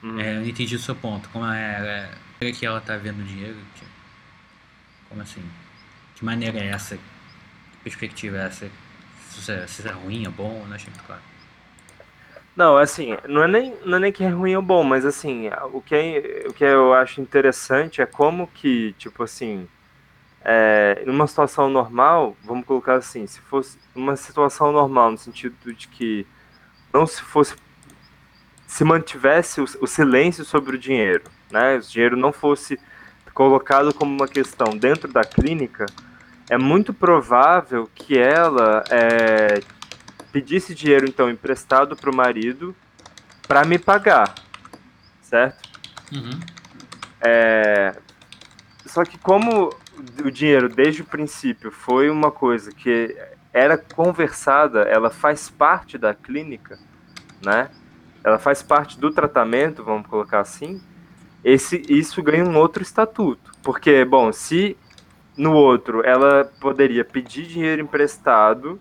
[0.02, 0.20] hum.
[0.20, 1.26] é, eu entendi o seu ponto.
[1.30, 3.56] Como é, é que ela tá vendo dinheiro?
[3.76, 3.86] Que,
[5.08, 5.42] como assim?
[6.14, 6.96] Que maneira é essa?
[6.96, 7.02] Que
[7.82, 8.70] perspectiva é essa?
[9.40, 11.22] se é, se é ruim, é bom, não achei muito claro.
[12.54, 15.48] Não, assim, não é nem, não é nem que é ruim ou bom, mas assim,
[15.72, 19.66] o que, é, o que eu acho interessante é como que, tipo assim,
[20.44, 25.88] é, numa situação normal, vamos colocar assim, se fosse uma situação normal, no sentido de
[25.88, 26.26] que
[26.92, 27.56] não se fosse,
[28.66, 32.78] se mantivesse o, o silêncio sobre o dinheiro, né, o dinheiro não fosse
[33.32, 35.86] colocado como uma questão dentro da clínica,
[36.50, 39.60] é muito provável que ela é,
[40.32, 42.74] pedisse dinheiro então emprestado para o marido
[43.46, 44.34] para me pagar,
[45.20, 45.68] certo?
[46.12, 46.40] Uhum.
[47.20, 47.94] É,
[48.86, 49.74] só que como
[50.24, 53.16] o dinheiro desde o princípio foi uma coisa que
[53.52, 56.78] era conversada, ela faz parte da clínica,
[57.44, 57.70] né?
[58.24, 60.80] Ela faz parte do tratamento, vamos colocar assim.
[61.44, 64.76] Esse, isso ganha um outro estatuto, porque bom, se
[65.36, 68.78] no outro ela poderia pedir dinheiro emprestado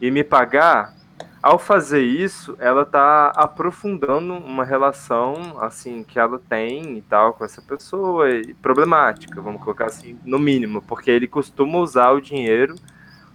[0.00, 0.94] e me pagar,
[1.42, 7.44] ao fazer isso, ela tá aprofundando uma relação assim que ela tem e tal com
[7.44, 12.74] essa pessoa, e problemática, vamos colocar assim, no mínimo, porque ele costuma usar o dinheiro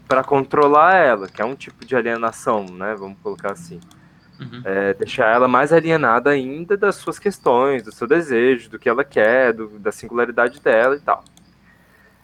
[0.08, 2.96] para controlar ela, que é um tipo de alienação, né?
[2.96, 3.80] Vamos colocar assim.
[4.40, 4.62] Uhum.
[4.66, 9.04] É, deixar ela mais alienada ainda das suas questões, do seu desejo, do que ela
[9.04, 11.24] quer, do, da singularidade dela e tal.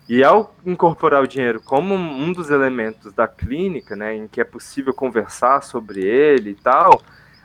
[0.10, 4.44] E ao incorporar o dinheiro como um dos elementos da clínica, né, em que é
[4.44, 7.02] possível conversar sobre ele e tal,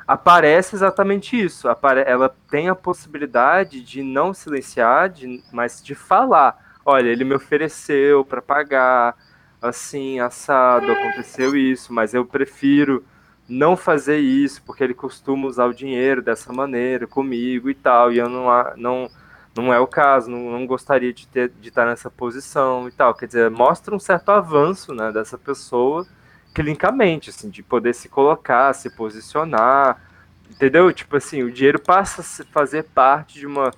[0.06, 1.68] aparece exatamente isso.
[2.06, 6.56] Ela tem a possibilidade de não silenciar, de, mas de falar.
[6.84, 9.16] Olha, ele me ofereceu para pagar,
[9.60, 13.04] assim, assado, aconteceu isso, mas eu prefiro
[13.48, 18.18] não fazer isso, porque ele costuma usar o dinheiro dessa maneira comigo e tal, e
[18.18, 19.10] eu não, não
[19.56, 23.14] não é o caso, não, não gostaria de, de estar nessa posição e tal.
[23.14, 26.06] Quer dizer, mostra um certo avanço né, dessa pessoa
[26.54, 30.00] clinicamente, assim, de poder se colocar, se posicionar,
[30.50, 30.90] entendeu?
[30.92, 33.70] Tipo assim, o dinheiro passa a fazer parte de uma.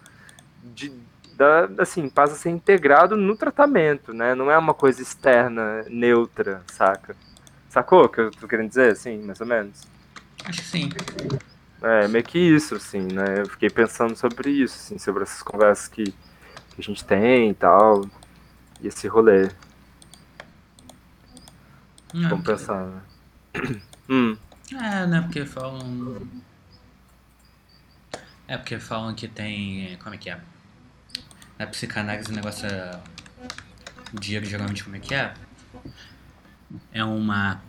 [0.62, 0.93] De,
[1.35, 4.35] da, assim, passa a ser integrado no tratamento, né?
[4.35, 7.17] Não é uma coisa externa, neutra, saca?
[7.69, 9.83] Sacou o que eu tô querendo dizer, assim, mais ou menos?
[10.45, 10.88] Acho que sim.
[11.81, 13.41] É, meio que isso, assim, né?
[13.41, 17.55] Eu fiquei pensando sobre isso, assim, sobre essas conversas que, que a gente tem e
[17.55, 18.05] tal.
[18.81, 19.51] E esse rolê.
[22.12, 23.03] Não, Vamos pensar, né?
[24.09, 24.37] hum.
[24.73, 25.21] É, né?
[25.21, 26.29] Porque falam.
[28.49, 29.97] É porque falam que tem.
[30.03, 30.41] Como é que é?
[31.59, 33.01] Na psicanálise o negócio é.
[34.12, 35.35] Dinheiro geralmente como é que é?
[36.93, 37.61] É uma.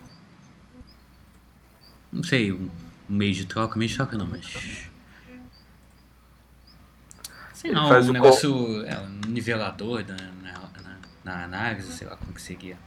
[2.12, 2.68] Não sei, um
[3.10, 4.88] meio de troca, meio de troca não, mas.
[7.52, 8.86] Sei não, um negócio.
[8.86, 12.78] É, um nivelador na, na, na, análise, sei lá como que seria.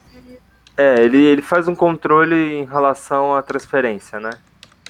[0.76, 4.32] É, ele, ele faz um controle em relação à transferência, né?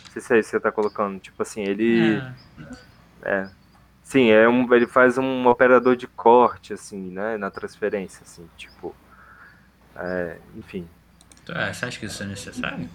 [0.05, 1.19] Não sei se é isso que você tá colocando.
[1.19, 2.21] Tipo assim, ele.
[3.23, 3.29] É.
[3.29, 3.49] é.
[4.03, 7.37] Sim, é um, ele faz um operador de corte, assim, né?
[7.37, 8.95] Na transferência, assim, tipo.
[9.95, 10.87] É, enfim.
[11.49, 12.89] É, você acha que isso é necessário?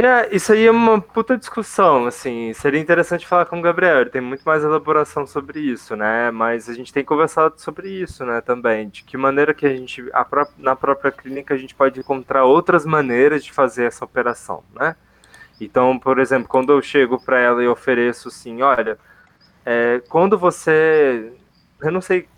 [0.00, 4.10] É, isso aí é uma puta discussão, assim, seria interessante falar com o Gabriel, ele
[4.10, 8.40] tem muito mais elaboração sobre isso, né, mas a gente tem conversado sobre isso, né,
[8.40, 11.98] também, de que maneira que a gente, a pró na própria clínica, a gente pode
[11.98, 14.94] encontrar outras maneiras de fazer essa operação, né.
[15.60, 18.96] Então, por exemplo, quando eu chego para ela e ofereço assim, olha,
[19.66, 21.32] é, quando você,
[21.82, 22.28] eu não sei,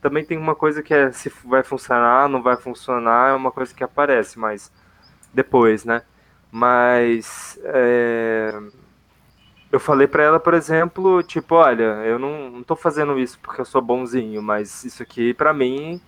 [0.00, 3.74] também tem uma coisa que é se vai funcionar, não vai funcionar, é uma coisa
[3.74, 4.72] que aparece, mas
[5.34, 6.02] depois, né,
[6.52, 8.52] mas é,
[9.72, 13.62] eu falei para ela, por exemplo, tipo, olha, eu não, não tô fazendo isso porque
[13.62, 15.98] eu sou bonzinho, mas isso aqui para mim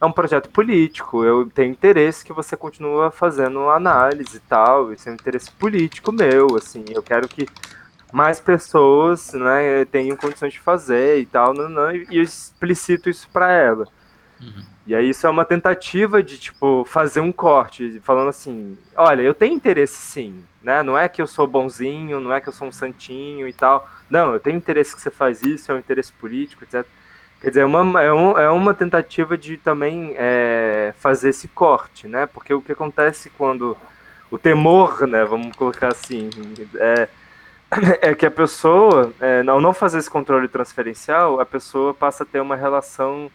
[0.00, 1.24] é um projeto político.
[1.24, 4.92] Eu tenho interesse que você continue fazendo análise e tal.
[4.92, 6.84] Isso é um interesse político meu, assim.
[6.90, 7.46] Eu quero que
[8.12, 13.28] mais pessoas, né, tenham condições de fazer e tal, não, não, e eu explicito isso
[13.32, 13.88] para ela.
[14.40, 14.71] Uhum.
[14.92, 19.32] E aí isso é uma tentativa de, tipo, fazer um corte, falando assim, olha, eu
[19.32, 20.82] tenho interesse sim, né?
[20.82, 23.88] Não é que eu sou bonzinho, não é que eu sou um santinho e tal.
[24.10, 26.84] Não, eu tenho interesse que você faz isso, é um interesse político, etc.
[27.40, 32.06] Quer dizer, é uma, é, um, é uma tentativa de também é, fazer esse corte,
[32.06, 32.26] né?
[32.26, 33.74] Porque o que acontece quando
[34.30, 36.28] o temor, né, vamos colocar assim,
[36.76, 37.08] é,
[38.10, 42.26] é que a pessoa, é, ao não fazer esse controle transferencial, a pessoa passa a
[42.26, 43.30] ter uma relação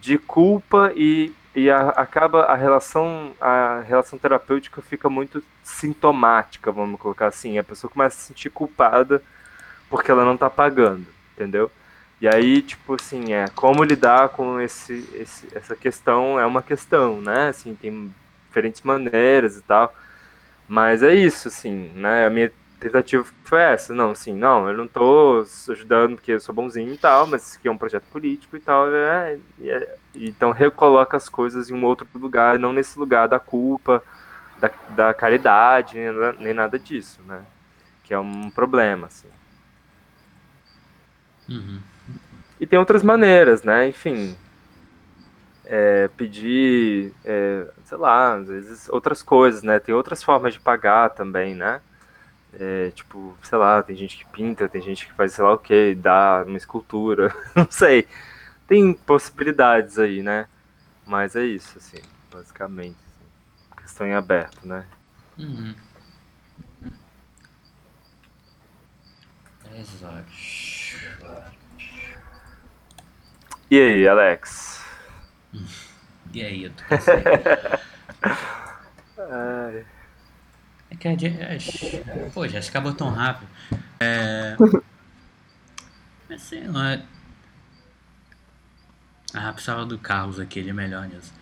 [0.00, 7.00] de culpa e, e a, acaba a relação a relação terapêutica fica muito sintomática, vamos
[7.00, 7.58] colocar assim.
[7.58, 9.22] A pessoa começa a se sentir culpada
[9.88, 11.70] porque ela não está pagando, entendeu?
[12.20, 17.20] E aí, tipo assim, é como lidar com esse, esse, essa questão é uma questão,
[17.20, 17.48] né?
[17.48, 18.12] Assim, tem
[18.48, 19.94] diferentes maneiras e tal.
[20.66, 22.26] Mas é isso, assim, né?
[22.26, 23.94] A minha tentativa foi essa.
[23.94, 27.58] Não, assim, não, eu não tô ajudando porque eu sou bonzinho e tal, mas isso
[27.58, 28.88] aqui é um projeto político e tal.
[28.94, 34.02] É, é, então recoloca as coisas em um outro lugar, não nesse lugar da culpa,
[34.58, 37.42] da, da caridade, nem, nem nada disso, né?
[38.04, 39.28] Que é um problema, assim.
[41.48, 41.80] Uhum.
[42.60, 43.88] E tem outras maneiras, né?
[43.88, 44.36] Enfim,
[45.64, 49.78] é, pedir, é, sei lá, às vezes outras coisas, né?
[49.78, 51.80] Tem outras formas de pagar também, né?
[52.58, 55.58] É, tipo, sei lá, tem gente que pinta, tem gente que faz sei lá o
[55.58, 58.08] que, dá uma escultura, não sei.
[58.66, 60.48] Tem possibilidades aí, né?
[61.06, 62.00] Mas é isso, assim,
[62.32, 62.96] basicamente.
[62.96, 63.82] Assim.
[63.82, 64.86] Questão em aberto, né?
[65.38, 65.74] Uhum.
[69.74, 70.24] Exato.
[73.70, 74.82] E aí, Alex?
[76.34, 76.82] E aí, eu tô
[80.90, 83.48] É que a Je- é, Pô, já se acabou tão rápido.
[84.00, 84.56] É.
[86.28, 86.98] Mas sei lá.
[89.34, 91.32] Ah, precisava do Carlos aqui, ele é melhor nisso.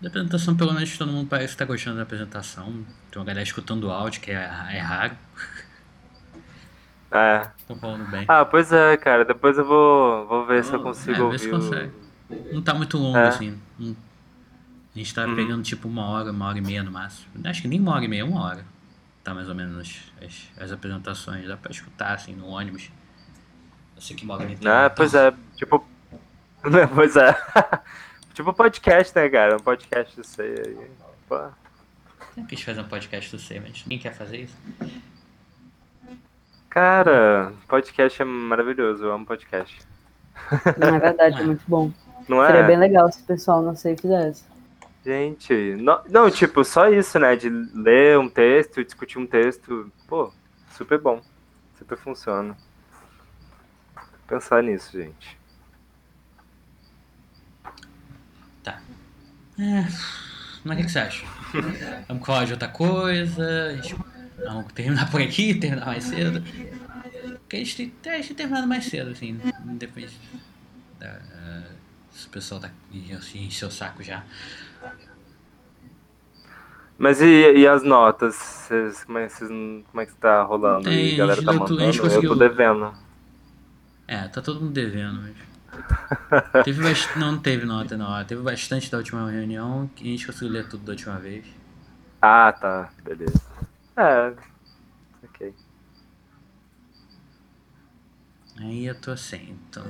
[0.00, 2.84] Da apresentação, pelo menos todo mundo parece que tá gostando da apresentação.
[3.10, 5.16] Tem uma galera escutando o áudio, que é, é raro.
[7.12, 7.48] é.
[7.66, 8.24] Tô falando bem.
[8.28, 9.24] Ah, pois é, cara.
[9.24, 11.46] Depois eu vou, vou ver se eu Oh, consigo é, ouvir.
[11.48, 11.92] o- consegue.
[12.52, 13.28] Não tá muito longo, É.
[13.28, 13.58] assim.
[13.78, 13.96] Não-
[14.96, 15.36] A gente tá Uhum.
[15.36, 17.28] pegando tipo uma hora, uma hora e meia no máximo.
[17.44, 18.64] Acho que nem uma hora e meia, uma hora.
[19.22, 19.76] Tá mais ou menos
[20.22, 21.46] as, as, apresentações.
[21.46, 22.90] Dá pra escutar, assim, no ônibus.
[23.94, 24.72] Eu sei que mora no interior.
[24.72, 25.34] Ah, pois é.
[25.54, 25.86] Tipo.
[26.94, 27.36] pois é.
[28.32, 29.56] tipo podcast, né, cara?
[29.56, 30.54] Um podcast disso aí.
[30.66, 30.90] aí.
[31.28, 31.40] Pô.
[32.34, 34.56] Sempre quis fazer um podcast do C, mas ninguém quer fazer isso.
[36.70, 39.04] Cara, podcast é maravilhoso.
[39.04, 39.78] Eu amo podcast.
[40.78, 41.92] Não é verdade, é muito bom.
[42.26, 42.46] Não é?
[42.46, 44.55] Seria bem legal se o pessoal não sei fizesse.
[45.06, 47.36] Gente, não, não, tipo, só isso, né?
[47.36, 50.32] De ler um texto, discutir um texto, pô,
[50.72, 51.22] super bom.
[51.78, 52.56] Super funciona.
[54.26, 55.38] Pensar nisso, gente.
[58.64, 58.82] Tá.
[59.60, 59.86] É,
[60.64, 61.24] mas o que, você acha?
[62.08, 63.80] Vamos falar de outra coisa?
[64.44, 66.42] Vamos terminar por aqui, terminar mais cedo?
[67.42, 69.40] Porque a gente tem, a gente terminado mais cedo, assim,
[69.78, 70.10] depois
[70.98, 71.20] da,
[72.24, 72.70] o pessoal tá
[73.18, 74.24] assim, encheu o saco já.
[76.98, 78.34] Mas e, e as notas?
[78.36, 80.84] Vocês- como, é, vocês, como é que tá rolando?
[80.84, 81.80] Tem, E a galera tá a mandando?
[81.80, 82.94] gente Eu tô conseguiu- devendo.
[84.08, 85.34] É, tá todo mundo devendo.
[86.64, 87.18] Teve bast...
[87.18, 88.24] Não teve nota, não.
[88.24, 91.44] Teve bastante da última reunião que a gente conseguiu ler tudo da última vez.
[92.22, 92.88] Ah, tá.
[93.04, 93.42] Beleza.
[93.96, 94.32] É.
[95.22, 95.54] Ok.
[98.58, 99.84] Aí eu tô sem, então.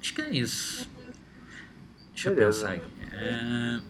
[0.00, 0.88] Acho que é isso.
[2.18, 2.74] Deixa Beleza.
[2.74, 2.90] eu pensar aqui.
[3.14, 3.80] É...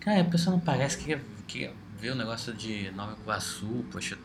[0.00, 1.16] Cara, a pessoa não parece que
[1.46, 4.18] quer, ver o negócio de Nova Iguaçu, poxa.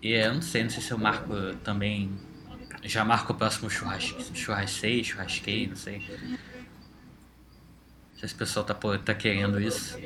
[0.00, 2.16] E é, eu não sei, não sei se eu marco também.
[2.84, 5.98] Já marco o próximo churrasque, churrasquei, churrasquei, não sei.
[5.98, 6.38] Não
[8.20, 9.96] sei se o pessoal tá, tá querendo isso.
[9.96, 10.00] O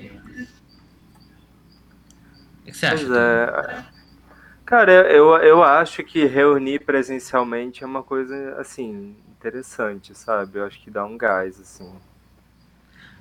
[2.65, 3.05] que que você acha?
[3.05, 3.85] Pois é.
[4.65, 10.59] Cara, eu, eu acho que reunir presencialmente é uma coisa, assim, interessante, sabe?
[10.59, 11.91] Eu acho que dá um gás, assim.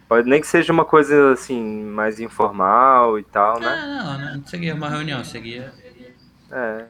[0.07, 3.67] Pode nem que seja uma coisa, assim, mais informal e tal, né?
[3.67, 5.71] Ah, não, não seria uma reunião, seria,
[6.51, 6.87] É.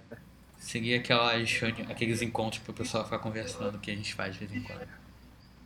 [0.58, 1.50] seria aquelas,
[1.90, 4.88] aqueles encontros pro pessoal ficar conversando que a gente faz de vez em quando.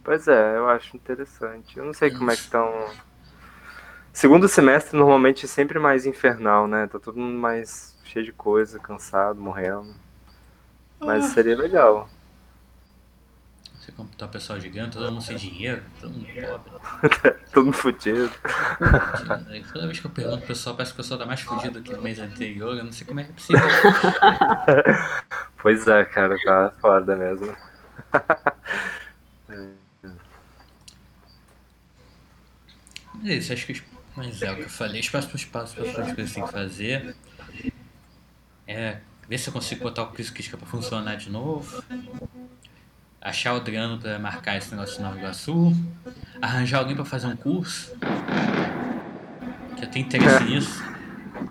[0.04, 1.78] Pois é, eu acho interessante.
[1.78, 2.70] Eu não sei como é que estão.
[4.14, 6.88] Segundo semestre normalmente é sempre mais infernal, né?
[6.88, 9.94] Tá todo mundo mais cheio de coisa, cansado, morrendo.
[11.00, 12.10] Mas seria legal.
[13.84, 17.34] Você computar o pessoal gigante, todo mundo sem dinheiro, todo mundo pobre.
[17.52, 18.32] Todo mundo fudido.
[19.50, 21.82] Aí Toda vez que eu pergunto pro pessoal, parece que o pessoal tá mais fudido
[21.82, 23.62] que no mês anterior, eu não sei como é que é possível.
[25.62, 27.56] Pois é, cara, tá foda mesmo.
[33.16, 33.84] Mas é isso, acho que.
[34.16, 36.52] Mas é o que eu falei, os próximos passos, as próximas coisas que tem que
[36.52, 37.16] fazer
[38.68, 41.84] é ver se eu consigo botar o quiz crítica pra funcionar de novo.
[43.24, 45.72] Achar o Adriano pra marcar esse negócio de Nova Iguaçu.
[46.42, 47.96] Arranjar alguém pra fazer um curso.
[49.78, 50.84] Que eu tenho interesse nisso.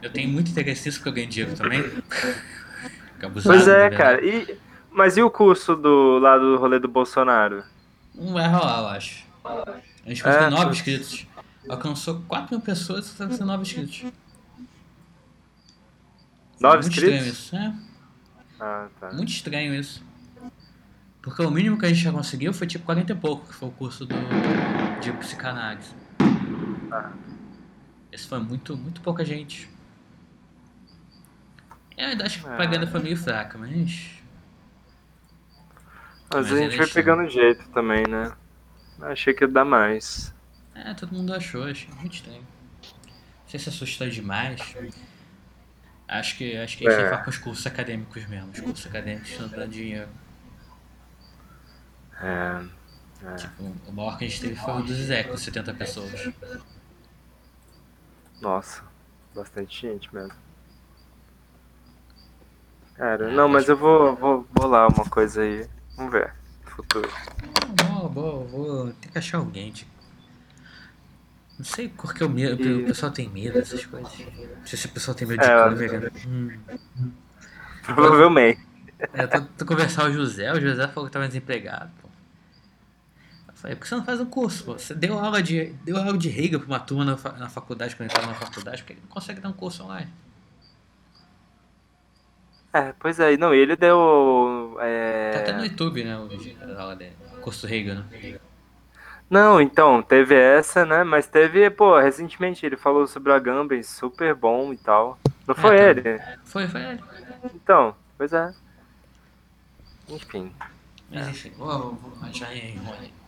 [0.02, 1.80] Eu tenho muito interesse nisso porque eu ganho dinheiro também.
[3.22, 3.96] Abusado, Pois é, verdade.
[3.96, 4.26] cara.
[4.26, 4.58] E,
[4.90, 7.62] mas e o curso do lá do rolê do Bolsonaro?
[8.14, 9.24] Não vai rolar, eu acho.
[9.44, 10.76] A gente conseguiu É, nove putz.
[10.78, 11.26] inscritos.
[11.68, 14.12] Alcançou 4 mil pessoas e tem nove inscritos.
[16.60, 17.28] Nove muito inscritos?
[17.28, 17.56] estranho isso.
[17.56, 17.72] É,
[18.60, 19.12] Ah, tá.
[19.12, 20.02] muito estranho isso.
[21.22, 23.68] Porque o mínimo que a gente já conseguiu foi tipo 40 e pouco, que foi
[23.68, 24.14] o curso do,
[25.00, 25.94] de psicanálise.
[26.90, 27.12] Ah.
[28.10, 29.70] Esse foi muito, muito pouca gente.
[31.96, 32.56] Eu ainda acho que a É.
[32.56, 34.10] propaganda foi meio fraca, mas.
[36.34, 36.94] Mas, Mas a gente vai eleição.
[36.94, 38.32] pegando jeito também, né?
[39.02, 40.34] Achei que ia dar mais.
[40.74, 42.40] É, todo mundo achou, achei muito estranho.
[42.40, 44.60] Não sei se assustou demais.
[46.08, 47.10] Acho que, acho que a gente É.
[47.10, 48.50] falar com os cursos acadêmicos mesmo.
[48.50, 50.08] Os cursos acadêmicos estão dando dinheiro.
[52.22, 52.62] É.
[53.36, 56.28] Tipo, o maior que a gente teve foi o do Zé, com 70 pessoas.
[58.40, 58.82] Nossa,
[59.34, 60.32] bastante gente mesmo.
[62.96, 65.66] Cara, É, não, mas eu vou, vou bolar uma coisa aí.
[65.96, 66.32] Vamos ver.
[66.64, 67.08] Futuro.
[67.86, 69.90] Boa, boa, vou ter que achar alguém, tipo.
[71.58, 74.12] Não sei por que o, medo, E- o pessoal tem medo dessas coisas.
[74.18, 75.70] Não sei se o pessoal tem medo de É,
[76.00, 76.10] né?
[76.26, 76.58] Hum.
[77.84, 78.60] Provavelmente.
[79.12, 82.08] É, tô, tô conversar com o José, o José falou que tava desempregado, pô.
[83.62, 84.72] Falei, por que você não faz um curso, pô?
[84.72, 88.10] Você deu aula de, deu aula de Riga pra uma turma na, na faculdade, quando
[88.10, 90.12] ele tava na faculdade, porque ele não consegue dar um curso online.
[92.72, 94.74] É, pois é, não, ele deu.
[95.32, 95.66] Tá até no É...
[95.66, 96.28] YouTube, né, o,
[96.76, 97.16] a aula dele.
[97.40, 98.40] Curso Riga, né?
[99.30, 101.04] Não, então, teve essa, né?
[101.04, 105.20] Mas teve, pô, recentemente ele falou sobre a Gambem, super bom e tal.
[105.46, 105.84] Não foi tá.
[105.84, 106.20] ele?
[106.42, 107.00] Foi, foi ele.
[107.54, 108.52] Então, pois é.
[110.08, 110.52] Enfim.
[111.08, 113.21] Mas enfim, vou, vou em online.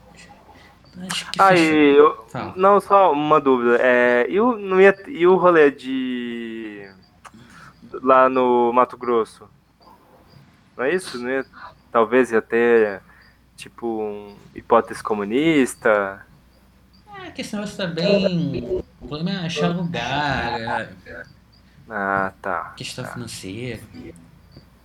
[1.10, 1.56] Acho que fechou.
[1.56, 2.52] e eu, Fala.
[2.56, 3.78] não, só uma dúvida.
[3.80, 6.88] É, e, o, não ia, e o rolê de.
[8.02, 9.48] lá no Mato Grosso?
[10.76, 11.18] Não é isso?
[11.18, 11.44] Não ia,
[11.92, 13.00] talvez ia ter,
[13.56, 16.24] tipo, um hipótese comunista.
[17.22, 18.82] É que esse negócio tá bem.
[19.00, 20.60] O problema é achar lugar,
[21.06, 21.22] é
[21.88, 22.72] Ah, tá.
[22.76, 23.80] questão financeira.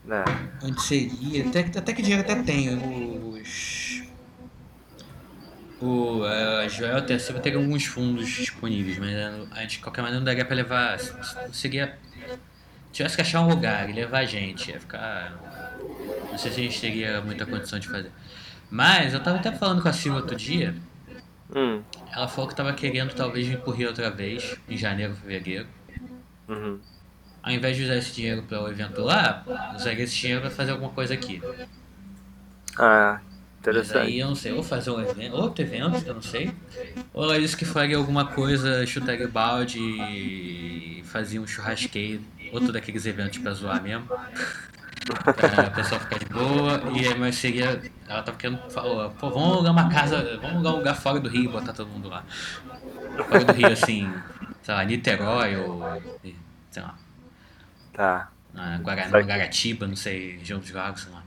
[0.10, 0.24] É.
[0.66, 1.48] Onde seria?
[1.48, 2.70] Até, que- até que dinheiro até tem.
[2.76, 4.04] Os.
[5.82, 9.16] O a Joel tem alguns fundos disponíveis, mas
[9.52, 11.00] a gente, de qualquer maneira não daria pra levar.
[11.00, 11.98] Se se conseguia.
[12.92, 15.34] Tivesse que achar um lugar e levar a gente, ia ficar.
[16.32, 18.12] Não sei se a gente teria muita condição de fazer.
[18.70, 20.76] Mas eu tava até falando com a Silvia outro dia.
[21.56, 21.82] Hum.
[22.12, 25.68] Ela falou que tava querendo talvez vir pro Rio outra vez, em janeiro, fevereiro.
[26.48, 26.80] Uhum.
[27.42, 29.44] Ao invés de usar esse dinheiro para o evento lá,
[29.76, 31.42] usaria esse dinheiro para fazer alguma coisa aqui.
[32.78, 33.20] Ah,
[33.66, 36.52] Mas aí eu não sei, ou fazer um evento, outro evento, eu não sei.
[37.14, 42.22] Ou ela disse que faria alguma coisa, chutaria o balde e fazia um churrasqueiro,
[42.54, 44.08] outro daqueles eventos pra zoar mesmo.
[45.36, 46.82] pra a pessoa ficar de boa.
[46.96, 47.82] E aí, mas seria.
[48.08, 48.60] Ela tava querendo.
[48.70, 51.74] Falou, pô, vamos alugar uma casa, vamos alugar um lugar fora do Rio e botar
[51.74, 52.24] todo mundo lá.
[53.28, 54.12] Fora do Rio, assim,
[54.62, 55.84] sei lá, Niterói ou.
[56.72, 56.98] sei lá.
[57.94, 58.30] Tá,
[59.10, 59.26] Saquei.
[59.26, 61.19] Guaratiba, não sei, região dos lagos, sei lá.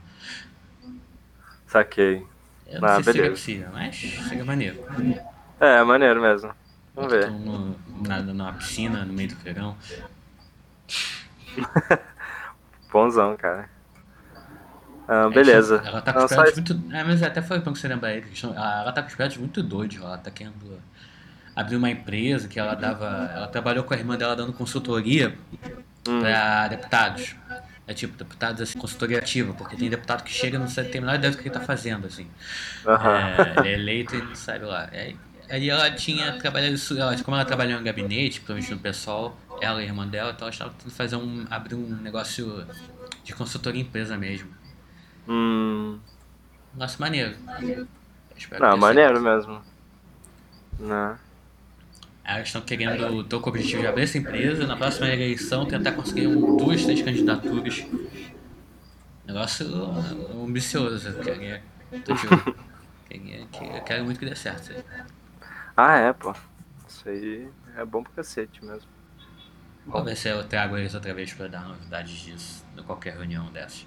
[1.73, 2.25] Saquei.
[2.67, 3.31] Eu não Ah, sei se seria beleza.
[3.41, 3.95] possível, mas
[4.29, 4.77] seria maneiro.
[5.59, 6.53] É, maneiro mesmo.
[6.95, 7.29] Vamos ver.
[7.31, 7.75] No,
[8.07, 9.75] na, numa piscina, no meio do verão.
[12.91, 13.69] Bonzão, cara.
[15.07, 15.81] Ah, Aí, beleza.
[15.85, 16.55] Ela tá com Não, os só isso.
[16.55, 16.73] muito.
[16.93, 18.21] É, mas até foi bom que você lembra aí.
[18.21, 19.97] que estão- Ela ela tá com os projetos muito doidos.
[19.97, 20.79] Ela tá querendo
[21.55, 23.05] abrir uma empresa que ela dava.
[23.35, 25.35] Ela trabalhou com a irmã dela dando consultoria
[26.07, 27.35] Hum, pra deputados.
[27.85, 31.15] É tipo, deputados assim, consultoria ativa, porque tem deputado que chega e não sabe, menor
[31.15, 32.27] ideia do que ele tá fazendo, assim.
[32.85, 33.27] aham.
[33.35, 34.89] É, ele é eleito e não sabe lá.
[34.91, 35.15] É,
[35.49, 39.81] aí ela tinha trabalhado isso, ela, como ela trabalhou em gabinete, provavelmente no pessoal, ela
[39.81, 41.45] e a irmã dela, então ela estava tentando fazer um.
[41.49, 42.65] abrir um negócio
[43.23, 44.49] de consultoria em empresa mesmo.
[45.27, 45.99] Hum,
[46.73, 47.37] Um negócio maneiro.
[48.59, 49.23] Não, maneiro certo.
[49.23, 49.61] mesmo.
[50.79, 51.17] Né?
[52.23, 55.91] Elas estão querendo, estão com o objetivo de abrir essa empresa, na próxima eleição tentar
[55.91, 57.85] conseguir um, duas, três candidaturas.
[59.25, 61.63] Negócio uh, ambicioso, eu queria.
[61.93, 62.55] olho.
[63.09, 64.73] Queria- que- Eu quero muito que dê certo.
[65.75, 66.33] Ah, é, pô.
[66.87, 68.87] Isso aí é bom pra cacete mesmo.
[69.85, 73.51] Vou ver se eu trago eles outra vez pra dar novidades disso, em qualquer reunião
[73.51, 73.85] dessas.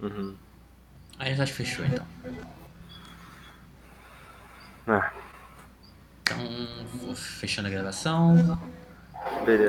[0.00, 0.34] Uhum.
[1.18, 2.06] Aí já fechou então.
[4.86, 5.12] Ah,
[6.26, 8.34] então, fechando a gravação.
[9.44, 9.64] Beleza.